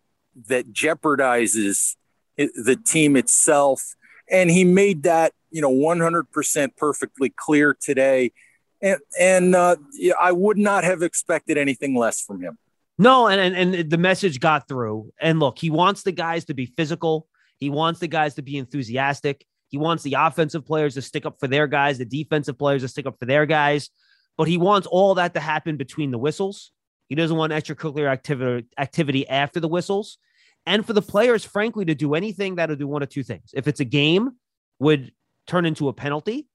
that 0.46 0.72
jeopardizes 0.72 1.96
the 2.36 2.76
team 2.76 3.16
itself. 3.16 3.94
And 4.30 4.50
he 4.50 4.64
made 4.64 5.02
that, 5.04 5.32
you 5.50 5.60
know, 5.60 5.70
100% 5.70 6.76
perfectly 6.76 7.32
clear 7.34 7.76
today. 7.80 8.32
And, 8.80 8.98
and 9.18 9.54
uh, 9.54 9.76
I 10.20 10.32
would 10.32 10.58
not 10.58 10.84
have 10.84 11.02
expected 11.02 11.58
anything 11.58 11.96
less 11.96 12.20
from 12.20 12.40
him. 12.40 12.58
No, 12.98 13.28
and, 13.28 13.40
and 13.40 13.74
and 13.74 13.90
the 13.90 13.98
message 13.98 14.40
got 14.40 14.66
through. 14.66 15.12
And 15.20 15.38
look, 15.38 15.58
he 15.58 15.70
wants 15.70 16.02
the 16.02 16.12
guys 16.12 16.46
to 16.46 16.54
be 16.54 16.66
physical. 16.66 17.28
He 17.58 17.70
wants 17.70 18.00
the 18.00 18.08
guys 18.08 18.34
to 18.34 18.42
be 18.42 18.56
enthusiastic. 18.56 19.46
He 19.68 19.78
wants 19.78 20.02
the 20.02 20.14
offensive 20.14 20.66
players 20.66 20.94
to 20.94 21.02
stick 21.02 21.24
up 21.24 21.38
for 21.38 21.46
their 21.46 21.66
guys, 21.66 21.98
the 21.98 22.04
defensive 22.04 22.58
players 22.58 22.82
to 22.82 22.88
stick 22.88 23.06
up 23.06 23.16
for 23.18 23.26
their 23.26 23.46
guys. 23.46 23.90
But 24.36 24.48
he 24.48 24.58
wants 24.58 24.86
all 24.88 25.14
that 25.14 25.34
to 25.34 25.40
happen 25.40 25.76
between 25.76 26.10
the 26.10 26.18
whistles. 26.18 26.72
He 27.08 27.14
doesn't 27.14 27.36
want 27.36 27.52
extracurricular 27.52 28.10
activity 28.10 28.66
activity 28.78 29.28
after 29.28 29.60
the 29.60 29.68
whistles 29.68 30.18
and 30.66 30.84
for 30.84 30.92
the 30.92 31.02
players, 31.02 31.44
frankly, 31.44 31.84
to 31.86 31.94
do 31.94 32.14
anything 32.14 32.56
that'll 32.56 32.76
do 32.76 32.86
one 32.86 33.02
of 33.02 33.08
two 33.08 33.22
things. 33.22 33.50
If 33.54 33.68
it's 33.68 33.80
a 33.80 33.84
game, 33.84 34.32
would 34.78 35.12
turn 35.48 35.66
into 35.66 35.88
a 35.88 35.92
penalty 35.92 36.46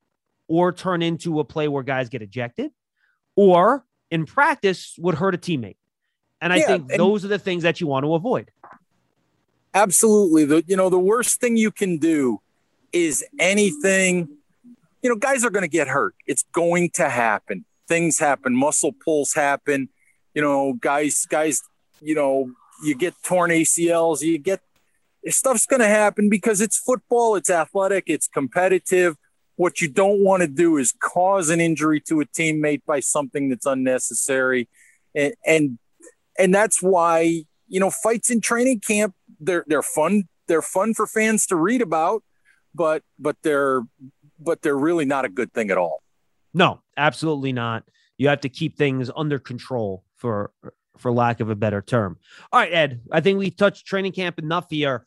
or 0.47 0.71
turn 0.71 1.01
into 1.01 1.39
a 1.39 1.43
play 1.43 1.67
where 1.67 1.83
guys 1.83 2.07
get 2.07 2.21
ejected, 2.21 2.71
or 3.35 3.85
in 4.11 4.25
practice 4.25 4.95
would 4.99 5.15
hurt 5.15 5.35
a 5.35 5.37
teammate. 5.37 5.77
And 6.39 6.53
I 6.53 6.57
yeah, 6.57 6.67
think 6.67 6.87
those 6.93 7.25
are 7.25 7.29
the 7.29 7.39
things 7.39 7.63
that 7.63 7.81
you 7.81 7.87
want 7.87 8.05
to 8.05 8.13
avoid. 8.13 8.51
Absolutely. 9.73 10.45
The 10.45 10.63
you 10.67 10.77
know, 10.77 10.89
the 10.89 10.99
worst 10.99 11.41
thing 11.41 11.57
you 11.57 11.71
can 11.71 11.97
do 11.97 12.39
is 12.91 13.25
anything, 13.39 14.29
you 15.01 15.09
know, 15.09 15.15
guys 15.15 15.43
are 15.43 15.49
going 15.49 15.63
to 15.63 15.69
get 15.69 15.87
hurt. 15.87 16.15
It's 16.27 16.43
going 16.53 16.91
to 16.91 17.09
happen. 17.09 17.65
Things 17.87 18.19
happen, 18.19 18.55
muscle 18.55 18.93
pulls 18.93 19.33
happen, 19.33 19.89
you 20.33 20.41
know, 20.41 20.73
guys 20.73 21.25
guys, 21.25 21.61
you 22.01 22.15
know, 22.15 22.51
you 22.83 22.95
get 22.95 23.13
torn 23.23 23.49
ACLs, 23.49 24.21
you 24.21 24.37
get 24.37 24.61
stuff's 25.31 25.65
going 25.65 25.79
to 25.79 25.87
happen 25.87 26.29
because 26.29 26.61
it's 26.61 26.77
football, 26.77 27.35
it's 27.35 27.49
athletic, 27.49 28.05
it's 28.07 28.27
competitive. 28.27 29.15
What 29.55 29.81
you 29.81 29.87
don't 29.87 30.23
want 30.23 30.41
to 30.41 30.47
do 30.47 30.77
is 30.77 30.93
cause 30.99 31.49
an 31.49 31.61
injury 31.61 32.01
to 32.07 32.21
a 32.21 32.25
teammate 32.25 32.81
by 32.85 32.99
something 32.99 33.49
that's 33.49 33.65
unnecessary, 33.65 34.67
and 35.15 35.33
and, 35.45 35.79
and 36.37 36.53
that's 36.53 36.81
why 36.81 37.43
you 37.67 37.79
know 37.79 37.91
fights 37.91 38.29
in 38.29 38.41
training 38.41 38.79
camp 38.79 39.13
they're 39.39 39.63
they're 39.67 39.83
fun 39.83 40.27
they're 40.47 40.61
fun 40.61 40.93
for 40.93 41.07
fans 41.07 41.45
to 41.47 41.55
read 41.55 41.81
about, 41.81 42.23
but 42.73 43.03
but 43.19 43.37
they're 43.43 43.81
but 44.39 44.61
they're 44.61 44.77
really 44.77 45.05
not 45.05 45.25
a 45.25 45.29
good 45.29 45.53
thing 45.53 45.71
at 45.71 45.77
all. 45.77 46.01
No, 46.53 46.81
absolutely 46.97 47.53
not. 47.53 47.83
You 48.17 48.27
have 48.29 48.41
to 48.41 48.49
keep 48.49 48.77
things 48.77 49.09
under 49.15 49.39
control 49.39 50.03
for 50.15 50.51
for 50.97 51.11
lack 51.11 51.39
of 51.39 51.49
a 51.49 51.55
better 51.55 51.81
term. 51.81 52.17
All 52.51 52.59
right, 52.59 52.73
Ed, 52.73 53.01
I 53.11 53.21
think 53.21 53.39
we 53.39 53.49
touched 53.49 53.85
training 53.85 54.11
camp 54.11 54.39
enough 54.39 54.67
here. 54.69 55.05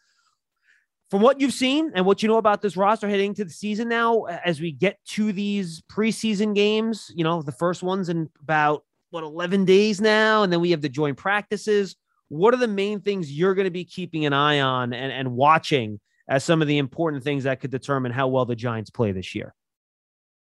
From 1.10 1.22
what 1.22 1.40
you've 1.40 1.52
seen 1.52 1.92
and 1.94 2.04
what 2.04 2.22
you 2.22 2.28
know 2.28 2.38
about 2.38 2.62
this 2.62 2.76
roster 2.76 3.08
heading 3.08 3.32
to 3.34 3.44
the 3.44 3.50
season 3.50 3.88
now, 3.88 4.24
as 4.24 4.60
we 4.60 4.72
get 4.72 4.98
to 5.10 5.32
these 5.32 5.82
preseason 5.82 6.54
games, 6.54 7.12
you 7.14 7.22
know, 7.22 7.42
the 7.42 7.52
first 7.52 7.82
one's 7.82 8.08
in 8.08 8.28
about 8.42 8.84
what 9.10 9.22
11 9.22 9.64
days 9.64 10.00
now, 10.00 10.42
and 10.42 10.52
then 10.52 10.60
we 10.60 10.72
have 10.72 10.82
the 10.82 10.88
joint 10.88 11.16
practices. 11.16 11.94
What 12.28 12.54
are 12.54 12.58
the 12.58 12.66
main 12.66 13.00
things 13.00 13.30
you're 13.30 13.54
going 13.54 13.66
to 13.66 13.70
be 13.70 13.84
keeping 13.84 14.26
an 14.26 14.32
eye 14.32 14.60
on 14.60 14.92
and, 14.92 15.12
and 15.12 15.32
watching 15.32 16.00
as 16.28 16.42
some 16.42 16.60
of 16.60 16.66
the 16.66 16.78
important 16.78 17.22
things 17.22 17.44
that 17.44 17.60
could 17.60 17.70
determine 17.70 18.10
how 18.10 18.26
well 18.26 18.44
the 18.44 18.56
Giants 18.56 18.90
play 18.90 19.12
this 19.12 19.34
year? 19.34 19.54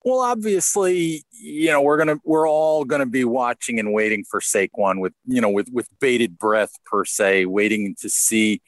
Well, 0.06 0.22
obviously, 0.22 1.25
you 1.32 1.70
know, 1.70 1.82
we're 1.82 1.98
gonna 1.98 2.16
we're 2.24 2.48
all 2.48 2.86
gonna 2.86 3.06
be 3.06 3.25
watching 3.25 3.77
and 3.77 3.92
waiting 3.92 4.24
for 4.24 4.39
Saquon 4.39 5.01
with 5.01 5.12
you 5.25 5.42
know 5.42 5.50
with 5.50 5.68
with 5.74 5.89
bated 6.00 6.38
breath 6.38 6.72
per 6.86 7.04
se, 7.04 7.46
waiting 7.46 7.94
to 8.00 8.10
see, 8.10 8.62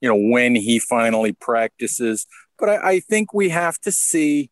you 0.00 0.08
know, 0.08 0.16
when 0.16 0.54
he 0.54 0.78
finally 0.78 1.32
practices. 1.32 2.26
But 2.58 2.68
I, 2.68 2.90
I 2.90 3.00
think 3.00 3.32
we 3.32 3.50
have 3.50 3.78
to 3.80 3.92
see, 3.92 4.50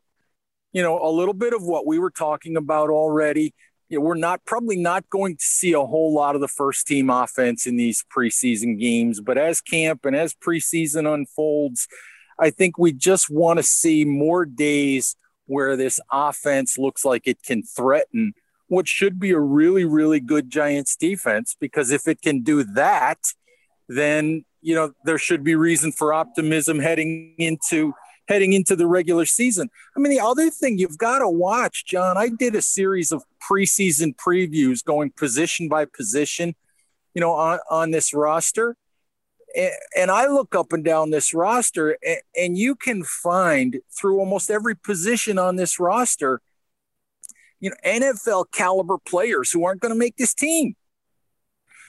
you 0.72 0.82
know, 0.82 1.00
a 1.00 1.10
little 1.10 1.34
bit 1.34 1.52
of 1.52 1.62
what 1.62 1.86
we 1.86 1.98
were 1.98 2.10
talking 2.10 2.56
about 2.56 2.90
already. 2.90 3.54
You 3.88 3.98
know, 3.98 4.04
we're 4.04 4.14
not 4.14 4.44
probably 4.44 4.76
not 4.76 5.08
going 5.10 5.36
to 5.36 5.44
see 5.44 5.72
a 5.72 5.80
whole 5.80 6.12
lot 6.12 6.34
of 6.34 6.40
the 6.40 6.48
first 6.48 6.86
team 6.86 7.10
offense 7.10 7.66
in 7.66 7.76
these 7.76 8.04
preseason 8.14 8.78
games, 8.78 9.20
but 9.20 9.38
as 9.38 9.60
camp 9.60 10.04
and 10.04 10.16
as 10.16 10.34
preseason 10.34 11.12
unfolds, 11.12 11.86
I 12.38 12.50
think 12.50 12.78
we 12.78 12.92
just 12.92 13.30
want 13.30 13.58
to 13.58 13.62
see 13.62 14.04
more 14.04 14.44
days 14.44 15.16
where 15.46 15.76
this 15.76 16.00
offense 16.10 16.78
looks 16.78 17.04
like 17.04 17.26
it 17.26 17.42
can 17.42 17.62
threaten 17.62 18.32
what 18.68 18.88
should 18.88 19.20
be 19.20 19.30
a 19.30 19.38
really, 19.38 19.84
really 19.84 20.20
good 20.20 20.50
Giants 20.50 20.96
defense. 20.96 21.54
Because 21.58 21.90
if 21.90 22.08
it 22.08 22.22
can 22.22 22.40
do 22.40 22.64
that, 22.64 23.18
then 23.88 24.44
you 24.64 24.74
know 24.74 24.92
there 25.04 25.18
should 25.18 25.44
be 25.44 25.54
reason 25.54 25.92
for 25.92 26.12
optimism 26.12 26.80
heading 26.80 27.34
into 27.38 27.94
heading 28.26 28.54
into 28.54 28.74
the 28.74 28.86
regular 28.86 29.26
season. 29.26 29.68
I 29.96 30.00
mean, 30.00 30.10
the 30.10 30.20
other 30.20 30.48
thing 30.50 30.78
you've 30.78 30.98
got 30.98 31.18
to 31.18 31.28
watch, 31.28 31.84
John. 31.86 32.16
I 32.16 32.30
did 32.30 32.54
a 32.54 32.62
series 32.62 33.12
of 33.12 33.22
preseason 33.48 34.16
previews 34.16 34.82
going 34.82 35.10
position 35.10 35.68
by 35.68 35.84
position, 35.84 36.54
you 37.14 37.20
know, 37.20 37.32
on 37.32 37.58
on 37.70 37.90
this 37.90 38.12
roster 38.12 38.76
and 39.96 40.10
I 40.10 40.26
look 40.26 40.54
up 40.54 40.72
and 40.72 40.84
down 40.84 41.10
this 41.10 41.32
roster, 41.32 41.96
and 42.36 42.58
you 42.58 42.74
can 42.74 43.04
find 43.04 43.80
through 43.96 44.18
almost 44.18 44.50
every 44.50 44.74
position 44.74 45.38
on 45.38 45.56
this 45.56 45.78
roster, 45.78 46.40
you 47.60 47.70
know, 47.70 47.76
NFL 47.84 48.46
caliber 48.52 48.98
players 48.98 49.52
who 49.52 49.64
aren't 49.64 49.80
going 49.80 49.94
to 49.94 49.98
make 49.98 50.16
this 50.16 50.34
team. 50.34 50.74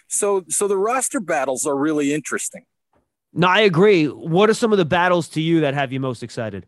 So, 0.07 0.45
so 0.49 0.67
the 0.67 0.77
roster 0.77 1.19
battles 1.19 1.65
are 1.65 1.75
really 1.75 2.13
interesting. 2.13 2.63
No, 3.33 3.47
I 3.47 3.61
agree. 3.61 4.05
What 4.05 4.49
are 4.49 4.53
some 4.53 4.71
of 4.71 4.77
the 4.77 4.85
battles 4.85 5.27
to 5.29 5.41
you 5.41 5.59
that 5.61 5.73
have 5.73 5.91
you 5.91 5.99
most 5.99 6.23
excited? 6.23 6.65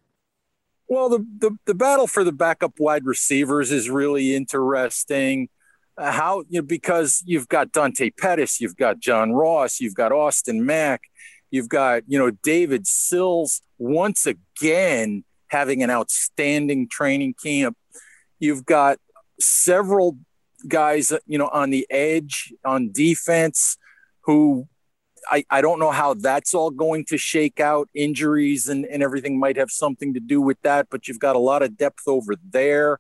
Well, 0.90 1.10
the, 1.10 1.26
the, 1.40 1.52
the 1.66 1.74
battle 1.74 2.08
for 2.08 2.24
the 2.24 2.32
backup 2.32 2.74
wide 2.80 3.06
receivers 3.06 3.72
is 3.72 3.90
really 3.90 4.36
interesting. 4.36 5.50
Uh, 5.98 6.12
how 6.12 6.44
you 6.50 6.62
know 6.62 6.66
because 6.66 7.24
you've 7.26 7.48
got 7.48 7.72
Dante 7.72 8.12
Pettis, 8.12 8.62
you've 8.62 8.78
got 8.78 9.00
John 9.00 9.34
Ross, 9.34 9.80
you've 9.80 9.96
got 9.96 10.12
Austin 10.12 10.64
Mack, 10.64 11.02
you've 11.50 11.70
got 11.70 12.04
you 12.06 12.20
know 12.20 12.30
David 12.30 12.86
Sills 12.86 13.62
once 13.80 14.28
again 14.28 15.24
having 15.48 15.82
an 15.82 15.90
outstanding 15.90 16.88
training 16.88 17.34
camp. 17.44 17.78
You've 18.40 18.66
got 18.66 19.00
several 19.40 20.18
guys 20.68 21.14
you 21.26 21.38
know 21.38 21.50
on 21.50 21.70
the 21.70 21.88
edge 21.90 22.54
on 22.66 22.92
defense 22.92 23.78
who 24.22 24.68
I, 25.30 25.46
I 25.50 25.62
don't 25.62 25.80
know 25.80 25.92
how 25.92 26.14
that's 26.14 26.54
all 26.54 26.72
going 26.72 27.06
to 27.06 27.18
shake 27.18 27.60
out. 27.60 27.90
Injuries 27.94 28.68
and, 28.68 28.86
and 28.86 29.04
everything 29.04 29.40
might 29.40 29.58
have 29.58 29.72
something 29.72 30.14
to 30.14 30.20
do 30.20 30.42
with 30.42 30.62
that, 30.62 30.88
but 30.90 31.08
you've 31.08 31.20
got 31.20 31.36
a 31.36 31.40
lot 31.40 31.64
of 31.64 31.78
depth 31.78 32.08
over 32.08 32.36
there. 32.50 33.00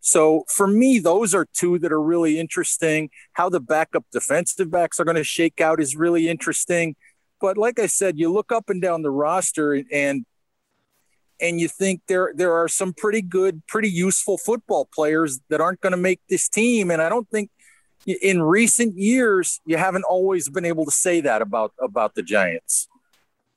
So 0.00 0.44
for 0.48 0.66
me, 0.66 0.98
those 0.98 1.34
are 1.34 1.46
two 1.52 1.78
that 1.80 1.92
are 1.92 2.00
really 2.00 2.38
interesting. 2.38 3.10
How 3.32 3.48
the 3.48 3.60
backup 3.60 4.04
defensive 4.12 4.70
backs 4.70 5.00
are 5.00 5.04
going 5.04 5.16
to 5.16 5.24
shake 5.24 5.60
out 5.60 5.80
is 5.80 5.96
really 5.96 6.28
interesting. 6.28 6.94
But 7.40 7.58
like 7.58 7.78
I 7.78 7.86
said, 7.86 8.18
you 8.18 8.32
look 8.32 8.52
up 8.52 8.70
and 8.70 8.80
down 8.80 9.02
the 9.02 9.10
roster 9.10 9.82
and 9.92 10.24
and 11.40 11.60
you 11.60 11.68
think 11.68 12.02
there 12.08 12.32
there 12.34 12.54
are 12.54 12.68
some 12.68 12.92
pretty 12.92 13.22
good, 13.22 13.66
pretty 13.66 13.90
useful 13.90 14.38
football 14.38 14.88
players 14.92 15.40
that 15.48 15.60
aren't 15.60 15.80
going 15.80 15.92
to 15.92 15.98
make 15.98 16.20
this 16.28 16.48
team. 16.48 16.90
And 16.90 17.02
I 17.02 17.08
don't 17.08 17.28
think 17.30 17.50
in 18.22 18.42
recent 18.42 18.96
years 18.96 19.60
you 19.66 19.76
haven't 19.76 20.04
always 20.04 20.48
been 20.48 20.64
able 20.64 20.84
to 20.84 20.90
say 20.90 21.20
that 21.20 21.42
about 21.42 21.72
about 21.80 22.14
the 22.14 22.22
Giants. 22.22 22.88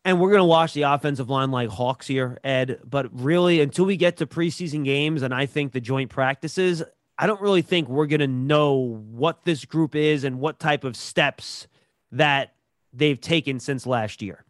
And 0.05 0.19
we're 0.19 0.29
going 0.29 0.39
to 0.39 0.45
watch 0.45 0.73
the 0.73 0.83
offensive 0.83 1.29
line 1.29 1.51
like 1.51 1.69
hawks 1.69 2.07
here, 2.07 2.39
Ed. 2.43 2.79
But 2.85 3.07
really, 3.11 3.59
until 3.61 3.85
we 3.85 3.97
get 3.97 4.17
to 4.17 4.25
preseason 4.25 4.85
games 4.85 5.21
and 5.21 5.33
I 5.33 5.45
think 5.45 5.73
the 5.73 5.81
joint 5.81 6.09
practices, 6.09 6.81
I 7.17 7.27
don't 7.27 7.41
really 7.41 7.61
think 7.61 7.89
we're 7.89 8.07
going 8.07 8.21
to 8.21 8.27
know 8.27 9.01
what 9.11 9.43
this 9.43 9.65
group 9.65 9.95
is 9.95 10.23
and 10.23 10.39
what 10.39 10.57
type 10.57 10.85
of 10.85 10.95
steps 10.95 11.67
that 12.13 12.53
they've 12.93 13.19
taken 13.19 13.59
since 13.59 13.85
last 13.85 14.21
year. 14.21 14.45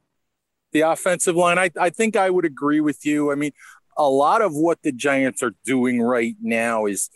The 0.71 0.81
offensive 0.81 1.35
line, 1.35 1.57
I, 1.57 1.71
I 1.79 1.89
think 1.89 2.15
I 2.15 2.29
would 2.29 2.45
agree 2.45 2.79
with 2.79 3.05
you. 3.05 3.31
I 3.31 3.35
mean, 3.35 3.51
a 3.97 4.09
lot 4.09 4.41
of 4.41 4.53
what 4.53 4.81
the 4.83 4.91
Giants 4.91 5.43
are 5.43 5.55
doing 5.65 6.01
right 6.01 6.35
now 6.41 6.85
is 6.85 7.09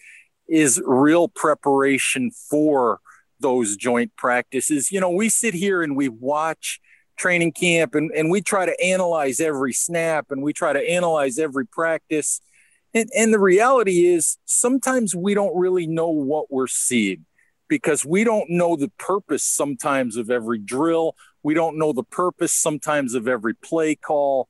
is 0.47 0.81
real 0.85 1.29
preparation 1.29 2.31
for 2.31 2.99
those 3.39 3.77
joint 3.77 4.15
practices. 4.17 4.91
You 4.91 4.99
know, 4.99 5.09
we 5.09 5.29
sit 5.29 5.53
here 5.53 5.81
and 5.81 5.95
we 5.95 6.09
watch 6.09 6.81
training 7.17 7.53
camp 7.53 7.95
and, 7.95 8.11
and 8.11 8.29
we 8.29 8.41
try 8.41 8.65
to 8.65 8.83
analyze 8.83 9.39
every 9.39 9.73
snap 9.73 10.27
and 10.31 10.41
we 10.41 10.51
try 10.51 10.73
to 10.73 10.89
analyze 10.89 11.37
every 11.37 11.65
practice. 11.65 12.41
And, 12.93 13.09
and 13.15 13.33
the 13.33 13.39
reality 13.39 14.05
is 14.05 14.37
sometimes 14.45 15.15
we 15.15 15.33
don't 15.33 15.55
really 15.55 15.87
know 15.87 16.09
what 16.09 16.51
we're 16.51 16.67
seeing 16.67 17.25
because 17.67 18.05
we 18.05 18.23
don't 18.23 18.49
know 18.49 18.75
the 18.75 18.91
purpose 18.97 19.43
sometimes 19.43 20.17
of 20.17 20.29
every 20.29 20.59
drill. 20.59 21.15
We 21.43 21.53
don't 21.53 21.77
know 21.77 21.93
the 21.93 22.03
purpose 22.03 22.53
sometimes 22.53 23.13
of 23.13 23.27
every 23.27 23.53
play 23.53 23.95
call. 23.95 24.49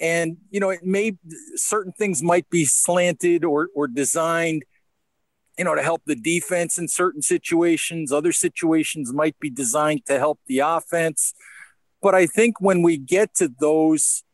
And 0.00 0.38
you 0.50 0.60
know 0.60 0.70
it 0.70 0.84
may 0.84 1.18
certain 1.56 1.92
things 1.92 2.22
might 2.22 2.48
be 2.48 2.64
slanted 2.64 3.44
or 3.44 3.68
or 3.74 3.86
designed 3.86 4.64
you 5.58 5.64
know 5.64 5.74
to 5.74 5.82
help 5.82 6.02
the 6.06 6.14
defense 6.14 6.78
in 6.78 6.88
certain 6.88 7.20
situations. 7.20 8.12
Other 8.12 8.32
situations 8.32 9.12
might 9.12 9.38
be 9.40 9.50
designed 9.50 10.06
to 10.06 10.18
help 10.18 10.40
the 10.46 10.60
offense. 10.60 11.34
But 12.00 12.14
i 12.14 12.26
think 12.26 12.60
when 12.60 12.82
we 12.82 12.96
get 12.96 13.34
to 13.36 13.48
those 13.48 14.24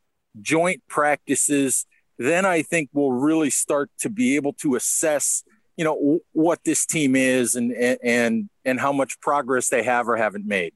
joint 0.40 0.82
practices 0.88 1.86
then 2.18 2.44
i 2.44 2.62
think 2.62 2.90
we'll 2.92 3.12
really 3.12 3.50
start 3.50 3.90
to 3.98 4.08
be 4.08 4.36
able 4.36 4.52
to 4.52 4.74
assess 4.76 5.42
you 5.76 5.84
know 5.84 6.20
what 6.32 6.62
this 6.64 6.84
team 6.84 7.16
is 7.16 7.54
and 7.54 7.72
and 7.72 8.50
and 8.64 8.78
how 8.78 8.92
much 8.92 9.18
progress 9.20 9.68
they 9.68 9.82
have 9.82 10.08
or 10.08 10.16
haven't 10.16 10.46
made 10.46 10.74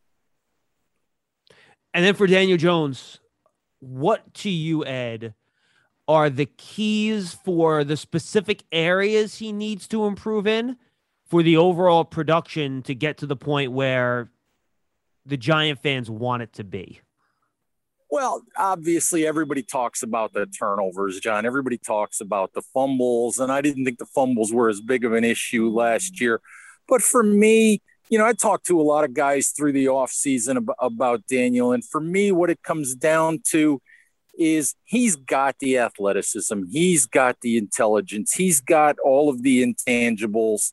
and 1.95 2.05
then 2.05 2.15
for 2.15 2.27
daniel 2.27 2.59
jones 2.59 3.21
what 3.85 4.33
to 4.35 4.51
you, 4.51 4.85
Ed, 4.85 5.35
are 6.09 6.31
the 6.31 6.47
keys 6.47 7.35
for 7.35 7.85
the 7.85 7.97
specific 7.97 8.65
areas 8.73 9.39
he 9.39 9.53
needs 9.53 9.87
to 9.89 10.07
improve 10.07 10.47
in 10.47 10.77
for 11.29 11.43
the 11.43 11.57
overall 11.57 12.05
production 12.05 12.83
to 12.83 12.95
get 12.95 13.19
to 13.19 13.27
the 13.27 13.37
point 13.37 13.73
where 13.73 14.31
the 15.27 15.37
Giant 15.37 15.81
fans 15.81 16.11
want 16.11 16.43
it 16.43 16.53
to 16.55 16.65
be? 16.65 17.01
Well, 18.11 18.43
obviously, 18.57 19.27
everybody 19.27 19.63
talks 19.63 20.03
about 20.03 20.35
the 20.35 20.47
turnovers, 20.47 21.19
John. 21.21 21.47
Everybody 21.47 21.79
talks 21.79 22.21
about 22.21 22.53
the 22.53 22.63
fumbles, 22.63 23.39
and 23.39 23.51
I 23.51 23.61
didn't 23.61 23.85
think 23.85 23.99
the 23.99 24.07
fumbles 24.07 24.53
were 24.53 24.69
as 24.69 24.81
big 24.81 25.05
of 25.05 25.15
an 25.15 25.25
issue 25.25 25.69
last 25.69 26.21
year. 26.21 26.41
But 26.87 27.03
for 27.03 27.23
me, 27.23 27.83
you 28.11 28.19
know, 28.19 28.27
I 28.27 28.33
talked 28.33 28.67
to 28.67 28.81
a 28.81 28.83
lot 28.83 29.05
of 29.05 29.15
guys 29.15 29.49
through 29.49 29.73
the 29.73 29.87
offseason 29.87 30.57
about, 30.57 30.77
about 30.79 31.27
Daniel. 31.27 31.73
And 31.73 31.85
for 31.85 32.01
me, 32.01 32.33
what 32.33 32.51
it 32.51 32.63
comes 32.63 32.95
down 32.95 33.41
to 33.51 33.81
is 34.39 34.75
he's 34.85 35.17
got 35.17 35.59
the 35.61 35.79
athleticism, 35.79 36.65
he's 36.71 37.07
got 37.07 37.41
the 37.41 37.57
intelligence, 37.57 38.33
he's 38.35 38.61
got 38.61 38.99
all 38.99 39.29
of 39.29 39.43
the 39.43 39.65
intangibles. 39.65 40.73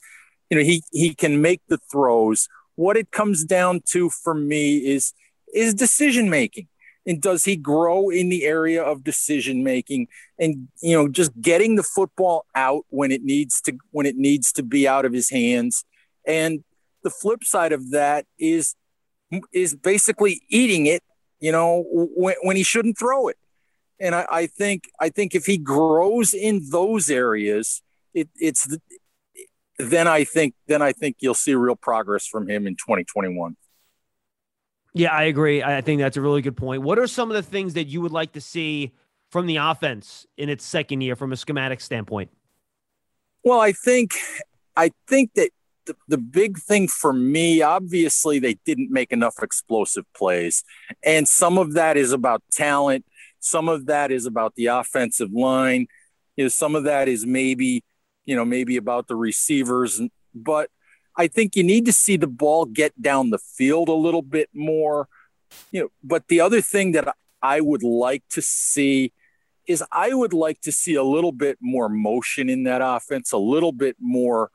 You 0.49 0.57
know, 0.57 0.63
he 0.63 0.83
he 0.91 1.13
can 1.13 1.41
make 1.41 1.61
the 1.67 1.79
throws. 1.91 2.47
What 2.75 2.97
it 2.97 3.11
comes 3.11 3.43
down 3.43 3.81
to 3.91 4.09
for 4.09 4.33
me 4.33 4.77
is 4.77 5.13
is 5.53 5.73
decision 5.73 6.29
making. 6.29 6.67
And 7.05 7.19
does 7.19 7.45
he 7.45 7.55
grow 7.55 8.09
in 8.09 8.29
the 8.29 8.45
area 8.45 8.83
of 8.83 9.03
decision 9.03 9.63
making 9.63 10.07
and 10.37 10.67
you 10.81 10.95
know 10.95 11.07
just 11.07 11.31
getting 11.39 11.75
the 11.75 11.83
football 11.83 12.45
out 12.55 12.85
when 12.89 13.11
it 13.11 13.23
needs 13.23 13.61
to 13.61 13.77
when 13.91 14.05
it 14.05 14.17
needs 14.17 14.51
to 14.53 14.63
be 14.63 14.87
out 14.87 15.05
of 15.05 15.13
his 15.13 15.29
hands 15.29 15.83
and 16.27 16.63
the 17.03 17.09
flip 17.09 17.43
side 17.43 17.71
of 17.71 17.91
that 17.91 18.25
is 18.39 18.75
is 19.53 19.75
basically 19.75 20.41
eating 20.49 20.85
it, 20.85 21.03
you 21.39 21.51
know, 21.51 21.85
when, 21.89 22.35
when 22.43 22.57
he 22.57 22.63
shouldn't 22.63 22.97
throw 22.97 23.27
it. 23.29 23.37
And 23.99 24.15
I, 24.15 24.25
I, 24.29 24.47
think 24.47 24.89
I 24.99 25.09
think 25.09 25.35
if 25.35 25.45
he 25.45 25.57
grows 25.57 26.33
in 26.33 26.69
those 26.69 27.09
areas, 27.09 27.81
it, 28.13 28.29
it's 28.35 28.65
the, 28.65 28.81
then 29.77 30.07
I 30.07 30.23
think 30.23 30.55
then 30.67 30.81
I 30.81 30.91
think 30.91 31.17
you'll 31.19 31.33
see 31.33 31.55
real 31.55 31.75
progress 31.75 32.27
from 32.27 32.49
him 32.49 32.67
in 32.67 32.75
2021. 32.75 33.55
Yeah, 34.93 35.13
I 35.13 35.23
agree. 35.23 35.63
I 35.63 35.81
think 35.81 36.01
that's 36.01 36.17
a 36.17 36.21
really 36.21 36.41
good 36.41 36.57
point. 36.57 36.81
What 36.81 36.99
are 36.99 37.07
some 37.07 37.31
of 37.31 37.35
the 37.35 37.43
things 37.43 37.75
that 37.75 37.85
you 37.85 38.01
would 38.01 38.11
like 38.11 38.33
to 38.33 38.41
see 38.41 38.91
from 39.29 39.47
the 39.47 39.57
offense 39.57 40.27
in 40.37 40.49
its 40.49 40.65
second 40.65 41.01
year 41.01 41.15
from 41.15 41.31
a 41.31 41.37
schematic 41.37 41.79
standpoint? 41.79 42.29
Well, 43.43 43.61
I 43.61 43.71
think 43.71 44.15
I 44.75 44.91
think 45.07 45.31
that 45.35 45.51
the, 45.91 46.15
the 46.15 46.17
big 46.17 46.57
thing 46.57 46.87
for 46.87 47.13
me, 47.13 47.61
obviously, 47.61 48.39
they 48.39 48.55
didn't 48.65 48.91
make 48.91 49.11
enough 49.11 49.35
explosive 49.41 50.05
plays. 50.15 50.63
And 51.03 51.27
some 51.27 51.57
of 51.57 51.73
that 51.73 51.97
is 51.97 52.11
about 52.11 52.43
talent. 52.51 53.05
Some 53.39 53.67
of 53.67 53.87
that 53.87 54.11
is 54.11 54.25
about 54.25 54.55
the 54.55 54.67
offensive 54.67 55.31
line. 55.33 55.87
You 56.35 56.45
know, 56.45 56.49
some 56.49 56.75
of 56.75 56.83
that 56.85 57.07
is 57.07 57.25
maybe, 57.25 57.83
you 58.25 58.35
know, 58.35 58.45
maybe 58.45 58.77
about 58.77 59.07
the 59.07 59.15
receivers. 59.15 60.01
But 60.33 60.69
I 61.15 61.27
think 61.27 61.55
you 61.55 61.63
need 61.63 61.85
to 61.85 61.93
see 61.93 62.17
the 62.17 62.27
ball 62.27 62.65
get 62.65 62.99
down 63.01 63.29
the 63.29 63.39
field 63.39 63.89
a 63.89 63.93
little 63.93 64.21
bit 64.21 64.49
more. 64.53 65.07
You 65.71 65.81
know, 65.81 65.89
but 66.03 66.27
the 66.27 66.39
other 66.39 66.61
thing 66.61 66.93
that 66.93 67.15
I 67.41 67.61
would 67.61 67.83
like 67.83 68.23
to 68.29 68.41
see 68.41 69.13
is 69.67 69.83
I 69.91 70.13
would 70.13 70.33
like 70.33 70.61
to 70.61 70.71
see 70.71 70.95
a 70.95 71.03
little 71.03 71.31
bit 71.31 71.57
more 71.61 71.89
motion 71.89 72.49
in 72.49 72.63
that 72.63 72.81
offense, 72.83 73.31
a 73.31 73.37
little 73.37 73.71
bit 73.71 73.95
more 73.99 74.51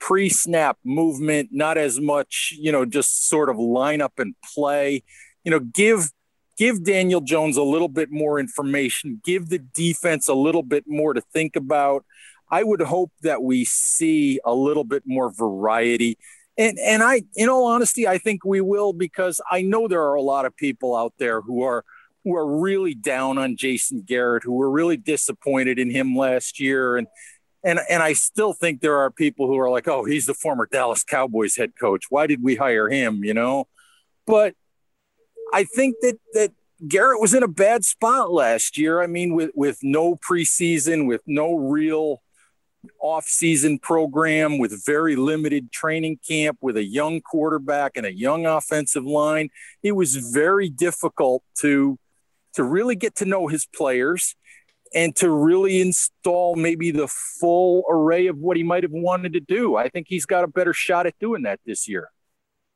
pre-snap 0.00 0.78
movement, 0.84 1.50
not 1.52 1.78
as 1.78 2.00
much, 2.00 2.54
you 2.58 2.72
know, 2.72 2.84
just 2.84 3.28
sort 3.28 3.48
of 3.48 3.58
line 3.58 4.00
up 4.00 4.18
and 4.18 4.34
play. 4.54 5.04
You 5.44 5.50
know, 5.50 5.60
give 5.60 6.10
give 6.58 6.84
Daniel 6.84 7.20
Jones 7.20 7.56
a 7.56 7.62
little 7.62 7.88
bit 7.88 8.10
more 8.10 8.40
information, 8.40 9.20
give 9.24 9.48
the 9.48 9.58
defense 9.58 10.28
a 10.28 10.34
little 10.34 10.62
bit 10.62 10.84
more 10.86 11.14
to 11.14 11.20
think 11.32 11.56
about. 11.56 12.04
I 12.50 12.64
would 12.64 12.82
hope 12.82 13.12
that 13.22 13.42
we 13.42 13.64
see 13.64 14.40
a 14.44 14.52
little 14.52 14.84
bit 14.84 15.04
more 15.06 15.32
variety. 15.32 16.18
And 16.58 16.78
and 16.78 17.02
I 17.02 17.22
in 17.36 17.48
all 17.48 17.66
honesty, 17.66 18.08
I 18.08 18.18
think 18.18 18.44
we 18.44 18.60
will 18.60 18.92
because 18.92 19.40
I 19.50 19.62
know 19.62 19.86
there 19.86 20.02
are 20.02 20.14
a 20.14 20.22
lot 20.22 20.46
of 20.46 20.56
people 20.56 20.96
out 20.96 21.14
there 21.18 21.40
who 21.40 21.62
are 21.62 21.84
who 22.24 22.36
are 22.36 22.60
really 22.60 22.94
down 22.94 23.38
on 23.38 23.56
Jason 23.56 24.02
Garrett, 24.02 24.42
who 24.44 24.52
were 24.52 24.70
really 24.70 24.96
disappointed 24.96 25.78
in 25.78 25.90
him 25.90 26.16
last 26.16 26.60
year 26.60 26.96
and 26.96 27.06
and 27.62 27.80
and 27.88 28.02
I 28.02 28.14
still 28.14 28.52
think 28.52 28.80
there 28.80 28.98
are 28.98 29.10
people 29.10 29.46
who 29.46 29.58
are 29.58 29.70
like, 29.70 29.88
"Oh, 29.88 30.04
he's 30.04 30.26
the 30.26 30.34
former 30.34 30.68
Dallas 30.70 31.04
Cowboys 31.04 31.56
head 31.56 31.72
coach. 31.78 32.04
Why 32.10 32.26
did 32.26 32.42
we 32.42 32.56
hire 32.56 32.88
him?" 32.88 33.24
You 33.24 33.34
know, 33.34 33.68
but 34.26 34.54
I 35.52 35.64
think 35.64 35.96
that 36.00 36.18
that 36.34 36.52
Garrett 36.88 37.20
was 37.20 37.34
in 37.34 37.42
a 37.42 37.48
bad 37.48 37.84
spot 37.84 38.32
last 38.32 38.78
year. 38.78 39.02
I 39.02 39.06
mean, 39.06 39.34
with 39.34 39.50
with 39.54 39.78
no 39.82 40.16
preseason, 40.16 41.06
with 41.06 41.22
no 41.26 41.54
real 41.54 42.22
off-season 42.98 43.78
program, 43.78 44.56
with 44.56 44.86
very 44.86 45.14
limited 45.14 45.70
training 45.70 46.18
camp, 46.26 46.56
with 46.62 46.78
a 46.78 46.84
young 46.84 47.20
quarterback 47.20 47.92
and 47.94 48.06
a 48.06 48.14
young 48.14 48.46
offensive 48.46 49.04
line, 49.04 49.50
it 49.82 49.92
was 49.92 50.16
very 50.16 50.70
difficult 50.70 51.42
to 51.58 51.98
to 52.54 52.64
really 52.64 52.96
get 52.96 53.14
to 53.16 53.24
know 53.24 53.48
his 53.48 53.66
players 53.66 54.34
and 54.94 55.14
to 55.16 55.30
really 55.30 55.80
install 55.80 56.56
maybe 56.56 56.90
the 56.90 57.08
full 57.08 57.84
array 57.88 58.26
of 58.26 58.38
what 58.38 58.56
he 58.56 58.62
might 58.62 58.82
have 58.82 58.92
wanted 58.92 59.32
to 59.34 59.40
do. 59.40 59.76
I 59.76 59.88
think 59.88 60.06
he's 60.08 60.26
got 60.26 60.44
a 60.44 60.48
better 60.48 60.72
shot 60.72 61.06
at 61.06 61.14
doing 61.20 61.42
that 61.42 61.60
this 61.64 61.88
year. 61.88 62.10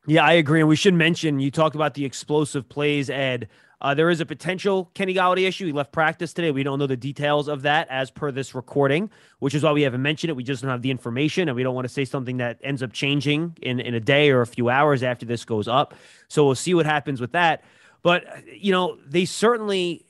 Yeah, 0.06 0.24
I 0.24 0.34
agree. 0.34 0.60
And 0.60 0.68
we 0.68 0.76
should 0.76 0.94
mention 0.94 1.40
you 1.40 1.50
talked 1.50 1.74
about 1.74 1.94
the 1.94 2.04
explosive 2.04 2.68
plays, 2.68 3.08
Ed. 3.08 3.48
Uh, 3.80 3.94
there 3.94 4.08
is 4.08 4.20
a 4.20 4.26
potential 4.26 4.90
Kenny 4.94 5.14
Golladay 5.14 5.46
issue. 5.46 5.66
He 5.66 5.72
left 5.72 5.92
practice 5.92 6.32
today. 6.32 6.50
We 6.50 6.62
don't 6.62 6.78
know 6.78 6.86
the 6.86 6.96
details 6.96 7.48
of 7.48 7.62
that 7.62 7.88
as 7.90 8.10
per 8.10 8.30
this 8.30 8.54
recording, 8.54 9.10
which 9.40 9.54
is 9.54 9.62
why 9.62 9.72
we 9.72 9.82
haven't 9.82 10.00
mentioned 10.00 10.30
it. 10.30 10.36
We 10.36 10.44
just 10.44 10.62
don't 10.62 10.70
have 10.70 10.80
the 10.82 10.90
information, 10.90 11.48
and 11.48 11.56
we 11.56 11.62
don't 11.62 11.74
want 11.74 11.86
to 11.86 11.92
say 11.92 12.04
something 12.04 12.38
that 12.38 12.58
ends 12.62 12.82
up 12.82 12.92
changing 12.92 13.58
in, 13.60 13.80
in 13.80 13.94
a 13.94 14.00
day 14.00 14.30
or 14.30 14.40
a 14.40 14.46
few 14.46 14.70
hours 14.70 15.02
after 15.02 15.26
this 15.26 15.44
goes 15.44 15.68
up. 15.68 15.94
So 16.28 16.46
we'll 16.46 16.54
see 16.54 16.72
what 16.72 16.86
happens 16.86 17.20
with 17.20 17.32
that. 17.32 17.62
But, 18.02 18.24
you 18.54 18.72
know, 18.72 18.98
they 19.06 19.24
certainly 19.24 20.06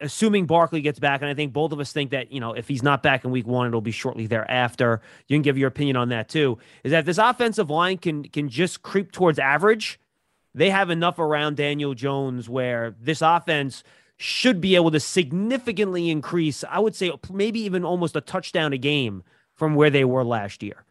assuming 0.00 0.46
Barkley 0.46 0.80
gets 0.80 0.98
back, 0.98 1.20
and 1.20 1.30
I 1.30 1.34
think 1.34 1.52
both 1.52 1.72
of 1.72 1.80
us 1.80 1.92
think 1.92 2.10
that, 2.10 2.32
you 2.32 2.40
know, 2.40 2.52
if 2.52 2.68
he's 2.68 2.82
not 2.82 3.02
back 3.02 3.24
in 3.24 3.30
week 3.30 3.46
one, 3.46 3.66
it'll 3.66 3.80
be 3.80 3.90
shortly 3.90 4.26
thereafter. 4.26 5.00
You 5.28 5.34
can 5.34 5.42
give 5.42 5.58
your 5.58 5.68
opinion 5.68 5.96
on 5.96 6.08
that 6.08 6.28
too. 6.28 6.58
Is 6.84 6.92
that 6.92 7.06
this 7.06 7.18
offensive 7.18 7.70
line 7.70 7.98
can 7.98 8.24
can 8.24 8.48
just 8.48 8.82
creep 8.82 9.12
towards 9.12 9.38
average, 9.38 10.00
they 10.54 10.70
have 10.70 10.90
enough 10.90 11.18
around 11.18 11.56
Daniel 11.56 11.94
Jones 11.94 12.48
where 12.48 12.94
this 13.00 13.22
offense 13.22 13.84
should 14.16 14.60
be 14.60 14.74
able 14.74 14.90
to 14.90 15.00
significantly 15.00 16.10
increase, 16.10 16.64
I 16.68 16.78
would 16.78 16.94
say 16.94 17.10
maybe 17.32 17.60
even 17.60 17.84
almost 17.84 18.16
a 18.16 18.20
touchdown 18.20 18.72
a 18.72 18.78
game 18.78 19.22
from 19.54 19.74
where 19.74 19.90
they 19.90 20.04
were 20.04 20.24
last 20.24 20.62
year. 20.62 20.84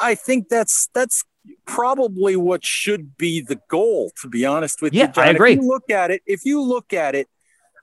I 0.00 0.14
think 0.14 0.48
that's 0.48 0.88
that's 0.94 1.24
probably 1.66 2.36
what 2.36 2.64
should 2.64 3.16
be 3.16 3.40
the 3.40 3.60
goal, 3.68 4.12
to 4.20 4.28
be 4.28 4.44
honest 4.44 4.82
with 4.82 4.92
yeah, 4.92 5.06
you. 5.06 5.12
John. 5.12 5.24
I 5.24 5.30
agree. 5.30 5.52
If 5.52 5.60
you 5.60 5.68
look 5.68 5.90
at 5.90 6.10
it, 6.10 6.22
if 6.26 6.44
you 6.44 6.62
look 6.62 6.92
at 6.92 7.14
it, 7.14 7.26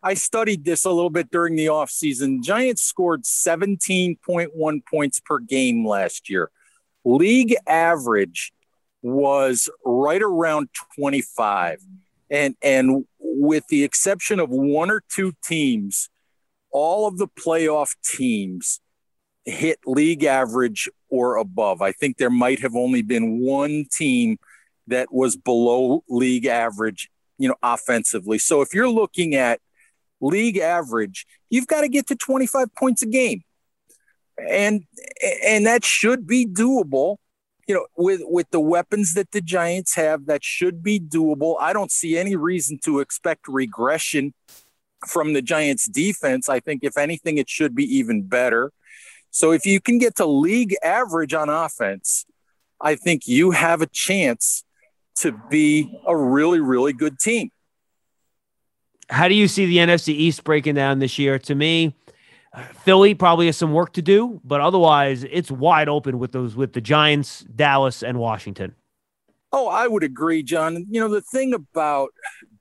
I 0.06 0.14
studied 0.14 0.64
this 0.64 0.86
a 0.86 0.92
little 0.92 1.10
bit 1.10 1.32
during 1.32 1.56
the 1.56 1.66
offseason. 1.66 2.44
Giants 2.44 2.84
scored 2.84 3.24
17.1 3.24 4.86
points 4.86 5.20
per 5.20 5.40
game 5.40 5.86
last 5.86 6.30
year. 6.30 6.52
League 7.04 7.56
average 7.66 8.54
was 9.02 9.68
right 9.84 10.22
around 10.22 10.70
25. 10.96 11.80
And 12.30 12.56
and 12.62 13.06
with 13.20 13.66
the 13.70 13.84
exception 13.84 14.40
of 14.40 14.52
one 14.52 14.92
or 14.92 15.02
two 15.12 15.34
teams, 15.44 16.10
all 16.72 17.08
of 17.08 17.18
the 17.18 17.28
playoff 17.28 17.96
teams 18.04 18.82
hit 19.44 19.80
league 19.88 20.24
average 20.24 20.88
or 21.10 21.38
above. 21.38 21.82
I 21.82 21.92
think 21.92 22.18
there 22.18 22.30
might 22.30 22.60
have 22.60 22.76
only 22.76 23.02
been 23.02 23.40
one 23.40 23.86
team 23.92 24.38
that 24.86 25.12
was 25.12 25.36
below 25.36 26.04
league 26.08 26.46
average, 26.46 27.10
you 27.40 27.48
know, 27.48 27.56
offensively. 27.64 28.38
So 28.38 28.62
if 28.62 28.72
you're 28.72 28.90
looking 28.90 29.34
at 29.34 29.62
league 30.22 30.58
average, 30.58 31.26
you've 31.50 31.68
got 31.68 31.82
to 31.82 31.90
get 31.90 32.08
to 32.08 32.16
25 32.16 32.74
points 32.76 33.02
a 33.02 33.08
game. 33.08 33.44
And 34.50 34.84
and 35.46 35.66
that 35.66 35.86
should 35.86 36.28
be 36.28 36.46
doable. 36.46 37.18
You 37.68 37.76
know, 37.76 37.88
with 37.98 38.22
with 38.26 38.50
the 38.52 38.60
weapons 38.60 39.14
that 39.14 39.32
the 39.32 39.42
Giants 39.42 39.96
have, 39.96 40.26
that 40.26 40.44
should 40.44 40.84
be 40.84 41.00
doable. 41.00 41.56
I 41.60 41.74
don't 41.74 41.92
see 41.92 42.18
any 42.18 42.36
reason 42.36 42.78
to 42.84 43.00
expect 43.00 43.48
regression 43.48 44.34
from 45.08 45.34
the 45.34 45.42
Giants 45.42 45.88
defense. 45.88 46.50
I 46.50 46.60
think 46.60 46.82
if 46.84 46.98
anything 46.98 47.38
it 47.38 47.50
should 47.50 47.76
be 47.76 47.86
even 47.98 48.24
better. 48.24 48.72
So 49.32 49.52
if 49.52 49.66
you 49.66 49.82
can 49.82 49.98
get 49.98 50.16
to 50.18 50.26
league 50.26 50.76
average 50.84 51.34
on 51.34 51.50
offense, 51.50 52.26
I 52.80 52.96
think 52.96 53.28
you 53.28 53.52
have 53.52 53.82
a 53.82 53.88
chance 53.88 54.64
to 55.18 55.32
be 55.50 56.00
a 56.06 56.16
really, 56.16 56.60
really 56.60 56.94
good 56.94 57.20
team. 57.20 57.52
How 59.10 59.28
do 59.28 59.36
you 59.36 59.48
see 59.48 59.66
the 59.66 59.78
NFC 59.78 60.10
East 60.10 60.44
breaking 60.44 60.76
down 60.76 61.00
this 61.00 61.20
year? 61.20 61.38
To 61.40 61.56
me, 61.56 61.96
uh, 62.54 62.64
Philly 62.84 63.14
probably 63.14 63.46
has 63.48 63.58
some 63.58 63.74
work 63.74 63.94
to 63.94 64.02
do, 64.02 64.42
but 64.44 64.62
otherwise 64.62 65.24
it's 65.24 65.52
wide 65.52 65.90
open 65.90 66.18
with 66.20 66.32
those 66.32 66.56
with 66.56 66.74
the 66.74 66.82
Giants, 66.82 67.46
Dallas, 67.56 68.02
and 68.04 68.20
Washington. 68.20 68.76
Oh, 69.52 69.68
I 69.68 69.88
would 69.88 70.04
agree, 70.04 70.44
John. 70.44 70.86
You 70.90 71.00
know, 71.00 71.08
the 71.08 71.22
thing 71.22 71.54
about 71.54 72.10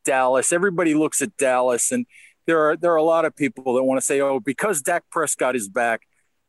Dallas, 0.05 0.53
everybody 0.53 0.95
looks 0.95 1.23
at 1.23 1.37
Dallas 1.37 1.91
and 1.91 2.07
there 2.47 2.61
are 2.61 2.77
there 2.77 2.93
are 2.93 2.97
a 2.97 3.03
lot 3.03 3.25
of 3.25 3.35
people 3.35 3.75
that 3.75 3.85
want 3.85 4.01
to 4.01 4.05
say, 4.05 4.21
"Oh, 4.21 4.41
because 4.41 4.83
Dak 4.83 5.05
Prescott 5.11 5.57
is 5.57 5.69
back, 5.69 6.03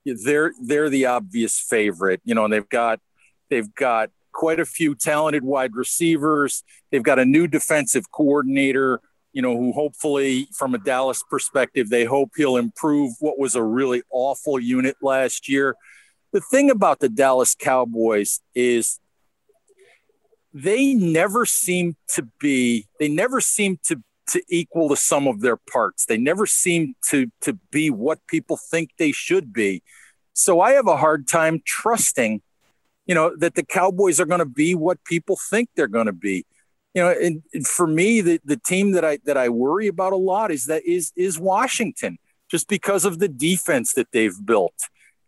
they're 0.06 0.54
they're 0.62 0.90
the 0.90 1.06
obvious 1.06 1.60
favorite. 1.60 2.22
You 2.24 2.36
know, 2.36 2.46
and 2.46 2.54
they've 2.54 2.70
got 2.70 3.00
they've 3.50 3.74
got 3.74 4.12
quite 4.32 4.60
a 4.60 4.66
few 4.66 4.96
talented 4.96 5.44
wide 5.44 5.76
receivers. 5.76 6.64
They've 6.92 7.04
got 7.04 7.20
a 7.20 7.26
new 7.26 7.48
defensive 7.48 8.12
coordinator. 8.12 9.02
You 9.36 9.42
know, 9.42 9.56
who 9.58 9.74
hopefully, 9.74 10.48
from 10.54 10.74
a 10.74 10.78
Dallas 10.78 11.22
perspective, 11.30 11.90
they 11.90 12.06
hope 12.06 12.32
he'll 12.38 12.56
improve 12.56 13.12
what 13.20 13.38
was 13.38 13.54
a 13.54 13.62
really 13.62 14.02
awful 14.10 14.58
unit 14.58 14.96
last 15.02 15.50
year. 15.50 15.76
The 16.32 16.40
thing 16.40 16.72
about 16.72 17.02
the 17.02 17.10
Dallas 17.10 17.54
Cowboys 17.54 18.40
is 18.56 19.00
they 20.54 20.94
never 20.94 21.46
seem 21.46 21.98
to 22.14 22.24
be 22.40 22.88
they 22.98 23.10
never 23.10 23.42
seem 23.42 23.78
to 23.88 24.02
to 24.30 24.42
equal 24.48 24.88
the 24.88 24.96
sum 24.96 25.28
of 25.28 25.42
their 25.42 25.58
parts. 25.58 26.06
They 26.06 26.18
never 26.18 26.46
seem 26.46 26.96
to 27.10 27.30
to 27.42 27.60
be 27.72 27.90
what 27.90 28.26
people 28.28 28.58
think 28.58 28.92
they 28.98 29.12
should 29.12 29.52
be. 29.52 29.84
So 30.34 30.62
I 30.62 30.72
have 30.72 30.88
a 30.88 30.98
hard 30.98 31.28
time 31.28 31.62
trusting, 31.66 32.42
you 33.06 33.16
know, 33.16 33.36
that 33.38 33.56
the 33.56 33.64
Cowboys 33.64 34.20
are 34.20 34.26
going 34.26 34.40
to 34.40 34.46
be 34.46 34.76
what 34.76 35.04
people 35.04 35.38
think 35.38 35.70
they're 35.76 35.88
going 35.88 36.08
to 36.08 36.14
be. 36.14 36.46
You 36.96 37.04
know, 37.04 37.12
and, 37.12 37.44
and 37.54 37.68
for 37.68 37.86
me, 37.86 38.22
the, 38.22 38.40
the 38.44 38.58
team 38.58 38.94
that 38.94 39.06
I 39.06 39.20
that 39.26 39.38
I 39.38 39.50
worry 39.50 39.88
about 39.88 40.14
a 40.14 40.18
lot 40.18 40.50
is 40.50 40.66
that 40.66 40.84
is 40.86 41.12
is 41.16 41.38
Washington, 41.38 42.18
just 42.50 42.68
because 42.68 43.06
of 43.06 43.20
the 43.20 43.28
defense 43.28 43.94
that 43.94 44.08
they've 44.12 44.46
built, 44.46 44.74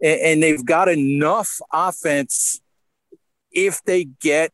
and, 0.01 0.19
and 0.21 0.43
they've 0.43 0.65
got 0.65 0.87
enough 0.87 1.59
offense 1.71 2.59
if 3.51 3.83
they 3.83 4.05
get, 4.05 4.51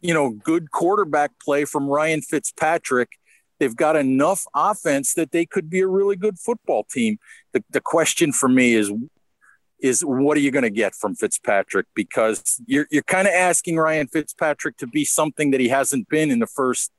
you 0.00 0.12
know, 0.14 0.30
good 0.30 0.70
quarterback 0.72 1.30
play 1.40 1.64
from 1.64 1.86
Ryan 1.86 2.22
Fitzpatrick 2.22 3.10
they've 3.58 3.76
got 3.76 3.96
enough 3.96 4.44
offense 4.54 5.14
that 5.14 5.32
they 5.32 5.46
could 5.46 5.70
be 5.70 5.80
a 5.80 5.86
really 5.86 6.16
good 6.16 6.38
football 6.38 6.84
team. 6.84 7.18
The, 7.52 7.64
the 7.70 7.80
question 7.80 8.32
for 8.32 8.48
me 8.48 8.74
is 8.74 8.92
is 9.84 10.00
what 10.00 10.34
are 10.34 10.40
you 10.40 10.50
going 10.50 10.62
to 10.62 10.70
get 10.70 10.94
from 10.94 11.14
Fitzpatrick? 11.14 11.86
Because 11.94 12.58
you're 12.66 12.86
you're 12.90 13.02
kind 13.02 13.28
of 13.28 13.34
asking 13.34 13.76
Ryan 13.76 14.08
Fitzpatrick 14.08 14.78
to 14.78 14.86
be 14.86 15.04
something 15.04 15.50
that 15.50 15.60
he 15.60 15.68
hasn't 15.68 16.08
been 16.08 16.30
in 16.30 16.38
the 16.38 16.46
first 16.46 16.90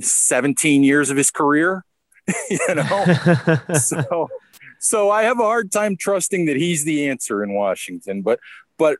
17 0.00 0.84
years 0.84 1.10
of 1.10 1.16
his 1.16 1.32
career. 1.32 1.84
you 2.50 2.74
know, 2.76 3.58
so 3.74 4.28
so 4.78 5.10
I 5.10 5.24
have 5.24 5.40
a 5.40 5.44
hard 5.44 5.72
time 5.72 5.96
trusting 5.98 6.46
that 6.46 6.56
he's 6.56 6.84
the 6.84 7.08
answer 7.08 7.42
in 7.42 7.54
Washington. 7.54 8.22
But 8.22 8.38
but 8.78 8.98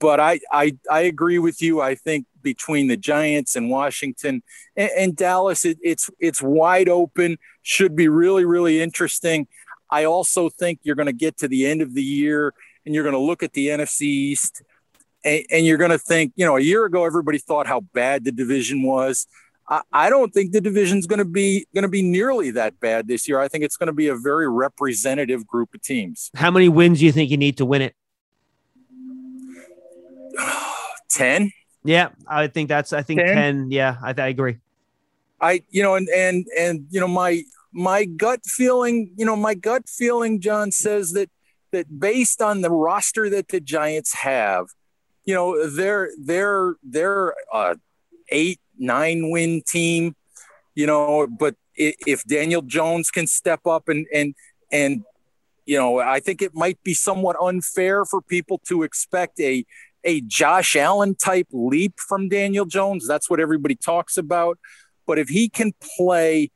but 0.00 0.18
I 0.18 0.40
I 0.50 0.78
I 0.90 1.00
agree 1.00 1.38
with 1.38 1.60
you. 1.60 1.82
I 1.82 1.94
think 1.94 2.24
between 2.40 2.88
the 2.88 2.96
Giants 2.96 3.54
and 3.54 3.68
Washington 3.68 4.42
and, 4.76 4.90
and 4.96 5.16
Dallas, 5.16 5.66
it, 5.66 5.76
it's 5.82 6.08
it's 6.18 6.40
wide 6.40 6.88
open. 6.88 7.36
Should 7.60 7.94
be 7.96 8.08
really 8.08 8.46
really 8.46 8.80
interesting. 8.80 9.46
I 9.90 10.04
also 10.04 10.48
think 10.48 10.80
you're 10.82 10.96
going 10.96 11.06
to 11.06 11.12
get 11.12 11.38
to 11.38 11.48
the 11.48 11.66
end 11.66 11.82
of 11.82 11.94
the 11.94 12.02
year 12.02 12.52
and 12.84 12.94
you're 12.94 13.04
going 13.04 13.14
to 13.14 13.20
look 13.20 13.42
at 13.42 13.52
the 13.52 13.68
NFC 13.68 14.02
East 14.02 14.62
and, 15.24 15.44
and 15.50 15.66
you're 15.66 15.78
going 15.78 15.90
to 15.90 15.98
think, 15.98 16.32
you 16.36 16.44
know, 16.44 16.56
a 16.56 16.60
year 16.60 16.84
ago 16.84 17.04
everybody 17.04 17.38
thought 17.38 17.66
how 17.66 17.80
bad 17.80 18.24
the 18.24 18.32
division 18.32 18.82
was. 18.82 19.26
I, 19.68 19.82
I 19.92 20.10
don't 20.10 20.32
think 20.32 20.52
the 20.52 20.60
division's 20.60 21.06
going 21.06 21.18
to 21.18 21.24
be 21.24 21.66
going 21.74 21.82
to 21.82 21.88
be 21.88 22.02
nearly 22.02 22.50
that 22.52 22.78
bad 22.80 23.08
this 23.08 23.28
year. 23.28 23.40
I 23.40 23.48
think 23.48 23.64
it's 23.64 23.76
going 23.76 23.88
to 23.88 23.92
be 23.92 24.08
a 24.08 24.16
very 24.16 24.48
representative 24.48 25.46
group 25.46 25.74
of 25.74 25.82
teams. 25.82 26.30
How 26.34 26.50
many 26.50 26.68
wins 26.68 27.00
do 27.00 27.06
you 27.06 27.12
think 27.12 27.30
you 27.30 27.36
need 27.36 27.56
to 27.58 27.64
win 27.64 27.82
it? 27.82 27.94
10 31.10 31.50
yeah 31.84 32.08
i 32.26 32.46
think 32.46 32.68
that's 32.68 32.92
i 32.92 33.00
think 33.00 33.20
10, 33.20 33.34
10 33.34 33.70
yeah 33.70 33.96
I, 34.02 34.14
I 34.16 34.26
agree 34.26 34.58
i 35.40 35.62
you 35.70 35.82
know 35.82 35.94
and 35.94 36.08
and 36.08 36.46
and 36.58 36.86
you 36.90 37.00
know 37.00 37.08
my 37.08 37.42
my 37.76 38.06
gut 38.06 38.40
feeling 38.46 39.12
you 39.18 39.24
know 39.26 39.36
my 39.36 39.52
gut 39.52 39.86
feeling 39.86 40.40
john 40.40 40.72
says 40.72 41.12
that 41.12 41.28
that 41.72 42.00
based 42.00 42.40
on 42.40 42.62
the 42.62 42.70
roster 42.70 43.28
that 43.28 43.48
the 43.48 43.60
giants 43.60 44.14
have 44.14 44.68
you 45.26 45.34
know 45.34 45.68
they're 45.68 46.08
they're 46.18 46.76
they're 46.82 47.34
a 47.52 47.76
eight 48.30 48.58
nine 48.78 49.30
win 49.30 49.62
team 49.66 50.16
you 50.74 50.86
know 50.86 51.26
but 51.26 51.54
if 51.74 52.24
daniel 52.24 52.62
jones 52.62 53.10
can 53.10 53.26
step 53.26 53.66
up 53.66 53.90
and 53.90 54.06
and 54.12 54.34
and 54.72 55.04
you 55.66 55.76
know 55.76 55.98
i 55.98 56.18
think 56.18 56.40
it 56.40 56.54
might 56.54 56.82
be 56.82 56.94
somewhat 56.94 57.36
unfair 57.42 58.06
for 58.06 58.22
people 58.22 58.58
to 58.66 58.82
expect 58.82 59.38
a 59.38 59.66
a 60.08 60.20
Josh 60.20 60.76
Allen 60.76 61.16
type 61.16 61.48
leap 61.50 61.94
from 61.98 62.28
Daniel 62.28 62.64
Jones. 62.64 63.08
That's 63.08 63.28
what 63.28 63.40
everybody 63.40 63.74
talks 63.74 64.16
about. 64.16 64.56
But 65.04 65.18
if 65.18 65.28
he 65.28 65.48
can 65.48 65.72
play 65.96 66.52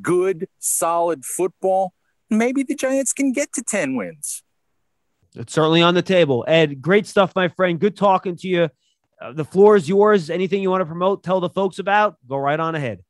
good, 0.00 0.48
solid 0.58 1.24
football, 1.24 1.94
maybe 2.30 2.62
the 2.62 2.74
Giants 2.74 3.12
can 3.12 3.32
get 3.32 3.52
to 3.54 3.62
10 3.62 3.96
wins. 3.96 4.42
It's 5.34 5.52
certainly 5.52 5.82
on 5.82 5.94
the 5.94 6.02
table. 6.02 6.44
Ed, 6.46 6.82
great 6.82 7.06
stuff, 7.06 7.32
my 7.34 7.48
friend. 7.48 7.80
Good 7.80 7.96
talking 7.96 8.36
to 8.36 8.48
you. 8.48 8.68
Uh, 9.20 9.32
the 9.32 9.44
floor 9.44 9.76
is 9.76 9.88
yours. 9.88 10.30
Anything 10.30 10.62
you 10.62 10.70
want 10.70 10.82
to 10.82 10.86
promote, 10.86 11.22
tell 11.22 11.40
the 11.40 11.48
folks 11.48 11.78
about, 11.78 12.16
go 12.28 12.36
right 12.36 12.58
on 12.60 12.74
ahead. 12.74 13.02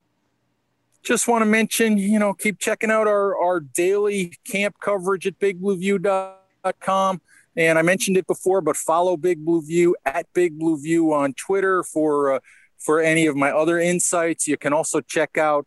Just 1.03 1.27
want 1.27 1.43
to 1.43 1.47
mention, 1.47 1.99
you 1.99 2.21
know, 2.21 2.33
keep 2.33 2.61
checking 2.61 2.91
out 2.91 3.09
our, 3.09 3.37
our 3.37 3.59
daily 3.59 4.35
camp 4.45 4.77
coverage 4.81 5.27
at 5.27 5.39
bigblueview.com. 5.41 7.21
And 7.57 7.79
I 7.79 7.83
mentioned 7.83 8.17
it 8.17 8.27
before, 8.27 8.61
but 8.61 8.77
follow 8.77 9.17
Big 9.17 9.45
Blue 9.45 9.63
View 9.63 9.97
at 10.05 10.27
Big 10.33 10.59
Blue 10.59 10.81
View 10.81 11.13
on 11.13 11.35
Twitter 11.35 11.83
for 11.83 12.35
uh, 12.35 12.41
for 12.79 13.01
any 13.01 13.27
of 13.27 13.37
my 13.37 13.51
other 13.51 13.79
insights. 13.79 14.49
You 14.49 14.57
can 14.57 14.73
also 14.73 15.01
check 15.01 15.37
out 15.39 15.67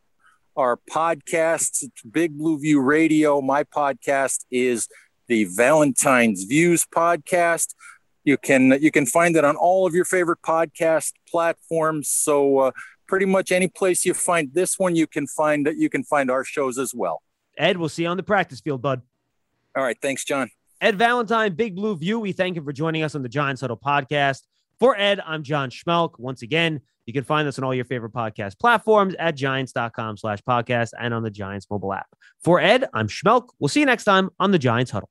our 0.56 0.80
podcasts. 0.90 1.84
It's 1.84 2.02
Big 2.10 2.38
Blue 2.38 2.58
View 2.60 2.82
Radio. 2.82 3.42
My 3.42 3.64
podcast 3.64 4.46
is 4.50 4.88
the 5.28 5.46
Valentine's 5.46 6.44
Views 6.44 6.86
podcast. 6.86 7.74
You 8.24 8.38
can 8.38 8.82
you 8.82 8.92
can 8.92 9.06
find 9.06 9.36
it 9.36 9.44
on 9.44 9.56
all 9.56 9.86
of 9.86 9.94
your 9.94 10.06
favorite 10.06 10.42
podcast 10.42 11.14
platforms. 11.30 12.10
So 12.10 12.60
uh, 12.60 12.72
pretty 13.08 13.26
much 13.26 13.52
any 13.52 13.68
place 13.68 14.06
you 14.06 14.14
find 14.14 14.54
this 14.54 14.80
one, 14.80 14.96
you 14.96 15.08
can 15.08 15.28
find 15.28 15.66
that 15.68 15.78
you 15.78 15.90
can 15.90 16.04
find 16.04 16.32
our 16.32 16.44
shows 16.44 16.78
as 16.78 16.94
well. 16.94 17.22
Ed, 17.58 17.78
we'll 17.78 17.90
see 17.90 18.04
you 18.04 18.10
on 18.10 18.18
the 18.18 18.24
practice 18.24 18.62
field, 18.62 18.82
bud. 18.82 19.02
All 19.76 19.84
right, 19.84 19.98
thanks, 20.02 20.24
John. 20.24 20.50
Ed 20.82 20.98
Valentine, 20.98 21.54
Big 21.54 21.76
Blue 21.76 21.96
View. 21.96 22.20
We 22.20 22.32
thank 22.32 22.58
him 22.58 22.66
for 22.66 22.74
joining 22.74 23.04
us 23.04 23.16
on 23.16 23.24
the 23.24 23.30
Giants 23.30 23.62
Huddle 23.62 23.78
podcast. 23.78 24.42
For 24.80 24.98
Ed, 24.98 25.22
I'm 25.26 25.44
John 25.44 25.70
Schmeelk. 25.70 26.20
Once 26.20 26.42
again, 26.42 26.82
you 27.06 27.14
can 27.14 27.24
find 27.24 27.48
us 27.48 27.58
on 27.58 27.64
all 27.64 27.74
your 27.74 27.86
favorite 27.86 28.14
podcast 28.14 28.60
platforms 28.60 29.16
at 29.20 29.36
giants.com 29.36 30.18
slash 30.18 30.40
podcast 30.42 30.92
and 31.00 31.14
on 31.14 31.24
the 31.24 31.32
Giants 31.32 31.68
mobile 31.70 31.94
app. 31.94 32.08
For 32.44 32.60
Ed, 32.60 32.86
I'm 32.94 33.08
Schmeelk. 33.08 33.50
We'll 33.60 33.70
see 33.70 33.80
you 33.80 33.86
next 33.86 34.04
time 34.06 34.30
on 34.40 34.52
the 34.52 34.60
Giants 34.60 34.92
Huddle. 34.92 35.10